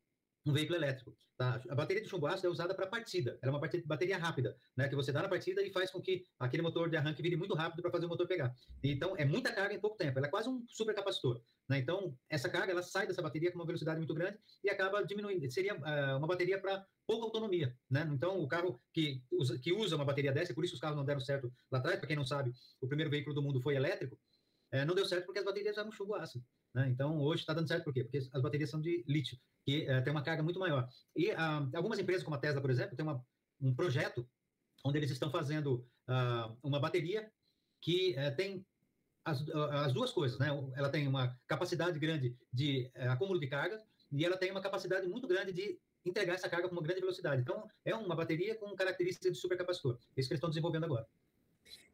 um 0.44 0.52
veículo 0.52 0.76
elétrico. 0.76 1.16
Tá? 1.36 1.60
A 1.68 1.74
bateria 1.74 2.02
de 2.02 2.08
chumbo 2.08 2.26
ácido 2.26 2.48
é 2.48 2.50
usada 2.50 2.74
para 2.74 2.86
partida. 2.86 3.38
Ela 3.42 3.52
é 3.52 3.56
uma 3.56 3.68
bateria 3.86 4.18
rápida, 4.18 4.56
né? 4.76 4.88
que 4.88 4.94
você 4.94 5.12
dá 5.12 5.22
na 5.22 5.28
partida 5.28 5.62
e 5.62 5.72
faz 5.72 5.90
com 5.90 6.00
que 6.00 6.24
aquele 6.38 6.62
motor 6.62 6.88
de 6.88 6.96
arranque 6.96 7.22
vire 7.22 7.36
muito 7.36 7.54
rápido 7.54 7.82
para 7.82 7.90
fazer 7.90 8.06
o 8.06 8.08
motor 8.08 8.26
pegar. 8.26 8.54
Então, 8.82 9.16
é 9.16 9.24
muita 9.24 9.52
carga 9.52 9.74
em 9.74 9.80
pouco 9.80 9.96
tempo. 9.96 10.18
Ela 10.18 10.26
é 10.26 10.30
quase 10.30 10.48
um 10.48 10.64
supercapacitor. 10.68 11.40
Né? 11.68 11.78
Então, 11.78 12.16
essa 12.28 12.48
carga 12.48 12.72
ela 12.72 12.82
sai 12.82 13.06
dessa 13.06 13.22
bateria 13.22 13.50
com 13.50 13.58
uma 13.58 13.66
velocidade 13.66 13.98
muito 13.98 14.14
grande 14.14 14.38
e 14.62 14.70
acaba 14.70 15.02
diminuindo. 15.04 15.50
Seria 15.50 15.74
uh, 15.74 16.18
uma 16.18 16.26
bateria 16.26 16.60
para 16.60 16.84
pouca 17.06 17.24
autonomia. 17.24 17.76
Né? 17.90 18.08
Então, 18.12 18.40
o 18.40 18.48
carro 18.48 18.80
que 18.92 19.22
usa, 19.30 19.58
que 19.58 19.72
usa 19.72 19.96
uma 19.96 20.04
bateria 20.04 20.32
dessa, 20.32 20.54
por 20.54 20.64
isso 20.64 20.74
os 20.74 20.80
carros 20.80 20.96
não 20.96 21.04
deram 21.04 21.20
certo 21.20 21.52
lá 21.70 21.78
atrás, 21.78 21.98
para 21.98 22.06
quem 22.06 22.16
não 22.16 22.26
sabe, 22.26 22.52
o 22.80 22.86
primeiro 22.86 23.10
veículo 23.10 23.34
do 23.34 23.42
mundo 23.42 23.60
foi 23.60 23.74
elétrico, 23.74 24.18
é, 24.70 24.84
não 24.84 24.94
deu 24.94 25.04
certo 25.04 25.26
porque 25.26 25.38
as 25.38 25.44
baterias 25.44 25.76
eram 25.76 25.92
chumbo 25.92 26.14
ácido. 26.14 26.44
Né? 26.74 26.88
Então, 26.88 27.20
hoje 27.20 27.42
está 27.42 27.52
dando 27.52 27.68
certo 27.68 27.84
por 27.84 27.92
quê? 27.92 28.02
Porque 28.02 28.18
as 28.18 28.42
baterias 28.42 28.70
são 28.70 28.80
de 28.80 29.04
lítio, 29.06 29.38
que 29.64 29.86
é, 29.86 30.00
tem 30.00 30.10
uma 30.10 30.22
carga 30.22 30.42
muito 30.42 30.58
maior. 30.58 30.88
E 31.14 31.30
ah, 31.32 31.68
algumas 31.74 31.98
empresas, 31.98 32.22
como 32.22 32.36
a 32.36 32.38
Tesla, 32.38 32.60
por 32.60 32.70
exemplo, 32.70 32.96
tem 32.96 33.04
uma, 33.04 33.24
um 33.60 33.74
projeto 33.74 34.28
onde 34.84 34.98
eles 34.98 35.10
estão 35.10 35.30
fazendo 35.30 35.86
ah, 36.08 36.54
uma 36.62 36.80
bateria 36.80 37.30
que 37.80 38.14
é, 38.16 38.30
tem 38.30 38.64
as, 39.24 39.44
as, 39.70 39.92
duas 39.92 40.10
coisas, 40.12 40.38
né? 40.38 40.48
Ela 40.74 40.88
tem 40.88 41.06
uma 41.06 41.36
capacidade 41.46 41.98
grande 41.98 42.36
de 42.52 42.90
é, 42.94 43.08
acúmulo 43.08 43.38
de 43.38 43.46
carga 43.46 43.80
e 44.10 44.24
ela 44.24 44.36
tem 44.36 44.50
uma 44.50 44.60
capacidade 44.60 45.06
muito 45.08 45.28
grande 45.28 45.52
de 45.52 45.78
entregar 46.04 46.34
essa 46.34 46.48
carga 46.48 46.68
com 46.68 46.74
uma 46.74 46.82
grande 46.82 47.00
velocidade. 47.00 47.42
Então, 47.42 47.68
é 47.84 47.94
uma 47.94 48.16
bateria 48.16 48.56
com 48.56 48.74
características 48.74 49.32
de 49.32 49.38
supercapacitor. 49.38 49.98
Isso 50.16 50.28
que 50.28 50.34
eles 50.34 50.38
estão 50.38 50.50
desenvolvendo 50.50 50.84
agora. 50.84 51.06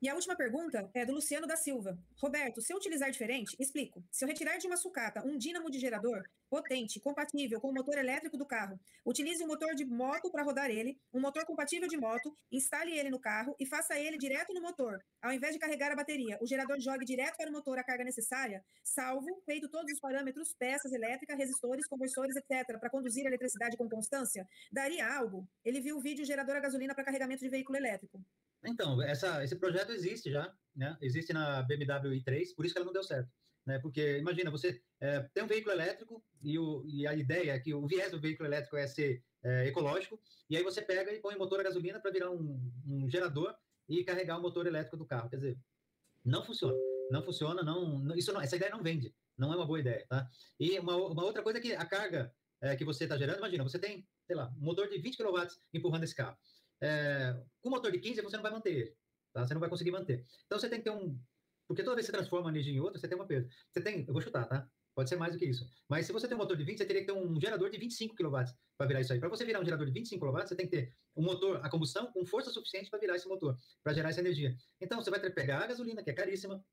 E 0.00 0.08
a 0.08 0.14
última 0.14 0.36
pergunta 0.36 0.88
é 0.94 1.04
do 1.04 1.12
Luciano 1.12 1.44
da 1.44 1.56
Silva. 1.56 1.98
Roberto, 2.22 2.62
se 2.62 2.72
eu 2.72 2.76
utilizar 2.76 3.10
diferente, 3.10 3.56
explico. 3.58 4.00
Se 4.12 4.24
eu 4.24 4.28
retirar 4.28 4.56
de 4.56 4.68
uma 4.68 4.76
sucata 4.76 5.26
um 5.26 5.36
dínamo 5.36 5.68
de 5.68 5.80
gerador 5.80 6.22
potente, 6.48 7.00
compatível 7.00 7.60
com 7.60 7.70
o 7.70 7.74
motor 7.74 7.98
elétrico 7.98 8.38
do 8.38 8.46
carro, 8.46 8.78
utilize 9.04 9.42
um 9.42 9.48
motor 9.48 9.74
de 9.74 9.84
moto 9.84 10.30
para 10.30 10.44
rodar 10.44 10.70
ele, 10.70 10.96
um 11.12 11.20
motor 11.20 11.44
compatível 11.44 11.88
de 11.88 11.96
moto, 11.96 12.32
instale 12.52 12.96
ele 12.96 13.10
no 13.10 13.18
carro 13.18 13.56
e 13.58 13.66
faça 13.66 13.98
ele 13.98 14.16
direto 14.16 14.54
no 14.54 14.62
motor. 14.62 14.98
Ao 15.20 15.32
invés 15.32 15.52
de 15.52 15.58
carregar 15.58 15.90
a 15.90 15.96
bateria, 15.96 16.38
o 16.40 16.46
gerador 16.46 16.78
jogue 16.78 17.04
direto 17.04 17.36
para 17.36 17.50
o 17.50 17.52
motor 17.52 17.76
a 17.76 17.82
carga 17.82 18.04
necessária, 18.04 18.64
salvo, 18.84 19.42
feito 19.44 19.68
todos 19.68 19.92
os 19.92 19.98
parâmetros, 19.98 20.54
peças 20.56 20.92
elétricas, 20.92 21.36
resistores, 21.36 21.88
conversores, 21.88 22.36
etc., 22.36 22.78
para 22.78 22.88
conduzir 22.88 23.24
a 23.24 23.28
eletricidade 23.28 23.76
com 23.76 23.88
constância, 23.88 24.46
daria 24.70 25.12
algo? 25.12 25.44
Ele 25.64 25.80
viu 25.80 25.96
o 25.96 26.00
vídeo 26.00 26.24
gerador 26.24 26.54
a 26.54 26.60
gasolina 26.60 26.94
para 26.94 27.04
carregamento 27.04 27.42
de 27.42 27.50
veículo 27.50 27.76
elétrico. 27.76 28.22
Então, 28.64 29.00
essa, 29.02 29.42
esse 29.44 29.56
projeto 29.56 29.87
existe 29.92 30.30
já, 30.30 30.52
né? 30.74 30.96
Existe 31.00 31.32
na 31.32 31.62
BMW 31.62 32.20
i3, 32.20 32.54
por 32.54 32.64
isso 32.64 32.74
que 32.74 32.78
ela 32.78 32.86
não 32.86 32.92
deu 32.92 33.02
certo. 33.02 33.30
né? 33.66 33.78
Porque 33.78 34.18
imagina, 34.18 34.50
você 34.50 34.80
é, 35.00 35.20
tem 35.34 35.42
um 35.42 35.46
veículo 35.46 35.74
elétrico 35.74 36.24
e, 36.42 36.58
o, 36.58 36.84
e, 36.86 37.06
a 37.06 37.14
ideia 37.14 37.52
é 37.52 37.58
que 37.58 37.74
o 37.74 37.86
viés 37.86 38.10
do 38.10 38.20
veículo 38.20 38.48
elétrico 38.48 38.76
é 38.76 38.86
ser 38.86 39.22
é, 39.42 39.66
ecológico, 39.66 40.20
e 40.50 40.56
aí 40.56 40.62
você 40.62 40.82
pega 40.82 41.12
e 41.12 41.20
põe 41.20 41.34
o 41.34 41.38
motor 41.38 41.60
a 41.60 41.64
gasolina 41.64 42.00
para 42.00 42.10
virar 42.10 42.30
um, 42.30 42.60
um, 42.86 43.08
gerador 43.08 43.54
e 43.88 44.02
carregar 44.04 44.38
o 44.38 44.42
motor 44.42 44.66
elétrico 44.66 44.96
do 44.96 45.06
carro. 45.06 45.28
Quer 45.30 45.36
dizer, 45.36 45.58
não 46.24 46.44
funciona. 46.44 46.76
Não 47.10 47.22
funciona, 47.22 47.62
não, 47.62 48.14
isso 48.16 48.32
não, 48.32 48.40
essa 48.40 48.56
ideia 48.56 48.70
não 48.70 48.82
vende. 48.82 49.14
Não 49.36 49.52
é 49.52 49.56
uma 49.56 49.66
boa 49.66 49.80
ideia, 49.80 50.04
tá? 50.08 50.28
E 50.58 50.78
uma, 50.78 50.96
uma 50.96 51.24
outra 51.24 51.42
coisa 51.42 51.58
é 51.58 51.62
que 51.62 51.72
a 51.72 51.86
carga 51.86 52.34
é, 52.60 52.76
que 52.76 52.84
você 52.84 53.04
está 53.04 53.16
gerando, 53.16 53.38
imagina, 53.38 53.62
você 53.62 53.78
tem, 53.78 54.06
sei 54.26 54.36
lá, 54.36 54.52
um 54.58 54.64
motor 54.64 54.88
de 54.88 54.98
20 54.98 55.16
kW 55.16 55.46
empurrando 55.72 56.04
esse 56.04 56.14
carro. 56.14 56.36
É, 56.80 57.36
com 57.60 57.70
motor 57.70 57.90
de 57.90 57.98
15, 57.98 58.22
você 58.22 58.36
não 58.36 58.42
vai 58.42 58.52
manter 58.52 58.72
ele. 58.72 58.96
Tá? 59.38 59.46
Você 59.46 59.54
não 59.54 59.60
vai 59.60 59.70
conseguir 59.70 59.92
manter. 59.92 60.24
Então 60.46 60.58
você 60.58 60.68
tem 60.68 60.80
que 60.80 60.84
ter 60.84 60.90
um. 60.90 61.16
Porque 61.68 61.82
toda 61.84 61.94
vez 61.94 62.06
que 62.06 62.10
você 62.10 62.18
transforma 62.18 62.50
energia 62.50 62.74
em 62.74 62.80
outra, 62.80 62.98
você 62.98 63.06
tem 63.06 63.16
uma 63.16 63.26
perda. 63.26 63.48
Você 63.70 63.80
tem. 63.80 64.04
Eu 64.06 64.12
vou 64.12 64.20
chutar, 64.20 64.46
tá? 64.46 64.68
Pode 64.96 65.08
ser 65.08 65.14
mais 65.14 65.32
do 65.32 65.38
que 65.38 65.44
isso. 65.44 65.64
Mas 65.88 66.06
se 66.06 66.12
você 66.12 66.26
tem 66.26 66.36
um 66.36 66.40
motor 66.40 66.56
de 66.56 66.64
20, 66.64 66.78
você 66.78 66.84
teria 66.84 67.02
que 67.02 67.06
ter 67.06 67.16
um 67.16 67.40
gerador 67.40 67.70
de 67.70 67.78
25 67.78 68.16
kW 68.16 68.30
para 68.76 68.86
virar 68.88 69.00
isso 69.00 69.12
aí. 69.12 69.20
Para 69.20 69.28
você 69.28 69.44
virar 69.44 69.60
um 69.60 69.64
gerador 69.64 69.86
de 69.86 69.92
25 69.92 70.26
kW, 70.26 70.40
você 70.40 70.56
tem 70.56 70.66
que 70.66 70.76
ter 70.76 70.92
um 71.14 71.22
motor 71.22 71.64
a 71.64 71.70
combustão 71.70 72.10
com 72.10 72.26
força 72.26 72.50
suficiente 72.50 72.90
para 72.90 72.98
virar 72.98 73.14
esse 73.14 73.28
motor, 73.28 73.56
para 73.84 73.92
gerar 73.92 74.08
essa 74.08 74.18
energia. 74.18 74.56
Então, 74.80 75.00
você 75.00 75.08
vai 75.08 75.20
ter 75.20 75.28
que 75.28 75.36
pegar 75.36 75.62
a 75.62 75.66
gasolina, 75.68 76.02
que 76.02 76.10
é 76.10 76.12
caríssima, 76.12 76.64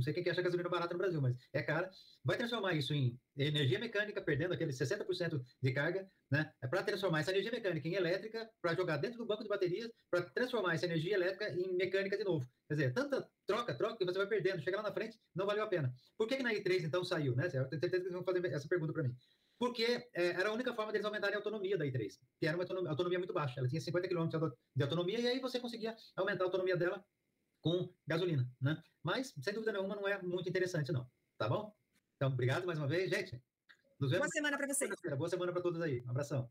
não 0.00 0.04
sei 0.04 0.14
quem 0.14 0.24
que 0.24 0.30
acha 0.30 0.42
gasolina 0.42 0.68
barata 0.68 0.94
no 0.94 0.98
Brasil, 0.98 1.20
mas 1.20 1.36
é 1.52 1.62
cara. 1.62 1.90
Vai 2.24 2.36
transformar 2.36 2.72
isso 2.74 2.94
em 2.94 3.18
energia 3.36 3.78
mecânica, 3.78 4.20
perdendo 4.20 4.54
aqueles 4.54 4.76
60% 4.76 5.42
de 5.62 5.72
carga, 5.72 6.10
né? 6.30 6.52
É 6.62 6.66
para 6.66 6.82
transformar 6.82 7.20
essa 7.20 7.30
energia 7.30 7.52
mecânica 7.52 7.86
em 7.86 7.94
elétrica, 7.94 8.50
para 8.60 8.74
jogar 8.74 8.96
dentro 8.96 9.18
do 9.18 9.26
banco 9.26 9.42
de 9.42 9.48
baterias, 9.48 9.90
para 10.10 10.22
transformar 10.22 10.74
essa 10.74 10.86
energia 10.86 11.14
elétrica 11.14 11.50
em 11.50 11.76
mecânica 11.76 12.16
de 12.16 12.24
novo. 12.24 12.46
Quer 12.66 12.74
dizer, 12.74 12.94
tanta 12.94 13.28
troca, 13.46 13.74
troca, 13.74 13.96
que 13.96 14.04
você 14.04 14.18
vai 14.18 14.26
perdendo. 14.26 14.62
Chega 14.62 14.78
lá 14.78 14.82
na 14.82 14.92
frente, 14.92 15.18
não 15.34 15.46
valeu 15.46 15.64
a 15.64 15.66
pena. 15.66 15.92
Por 16.16 16.26
que, 16.26 16.36
que 16.36 16.42
na 16.42 16.54
i3 16.54 16.84
então 16.84 17.04
saiu, 17.04 17.36
né? 17.36 17.46
Eu 17.46 17.68
tenho 17.68 17.80
certeza 17.80 17.90
que 17.90 18.08
eles 18.08 18.12
vão 18.12 18.24
fazer 18.24 18.44
essa 18.46 18.68
pergunta 18.68 18.92
para 18.92 19.02
mim. 19.02 19.14
Porque 19.58 20.08
é, 20.14 20.28
era 20.28 20.48
a 20.48 20.52
única 20.52 20.72
forma 20.72 20.90
deles 20.90 21.04
aumentarem 21.04 21.34
a 21.34 21.38
autonomia 21.38 21.76
da 21.76 21.84
i3, 21.84 22.18
que 22.38 22.46
era 22.46 22.56
uma 22.56 22.62
autonomia, 22.62 22.90
autonomia 22.90 23.18
muito 23.18 23.34
baixa. 23.34 23.60
Ela 23.60 23.68
tinha 23.68 23.80
50 23.80 24.08
km 24.08 24.28
de 24.74 24.82
autonomia 24.82 25.20
e 25.20 25.28
aí 25.28 25.38
você 25.38 25.60
conseguia 25.60 25.94
aumentar 26.16 26.44
a 26.44 26.46
autonomia 26.46 26.78
dela 26.78 27.04
com 27.60 27.92
gasolina, 28.06 28.48
né? 28.60 28.82
Mas, 29.02 29.34
sem 29.40 29.54
dúvida 29.54 29.72
nenhuma, 29.72 29.96
não 29.96 30.06
é 30.06 30.20
muito 30.22 30.48
interessante, 30.48 30.92
não. 30.92 31.08
Tá 31.38 31.48
bom? 31.48 31.74
Então, 32.16 32.32
obrigado 32.32 32.66
mais 32.66 32.78
uma 32.78 32.88
vez, 32.88 33.10
gente. 33.10 33.42
Nos 33.98 34.10
vemos. 34.10 34.26
Boa 34.26 34.32
semana 34.32 34.56
para 34.56 34.66
vocês. 34.66 34.90
Boa 35.16 35.28
semana 35.28 35.52
para 35.52 35.62
todos 35.62 35.80
aí. 35.80 36.02
Um 36.06 36.10
abração. 36.10 36.50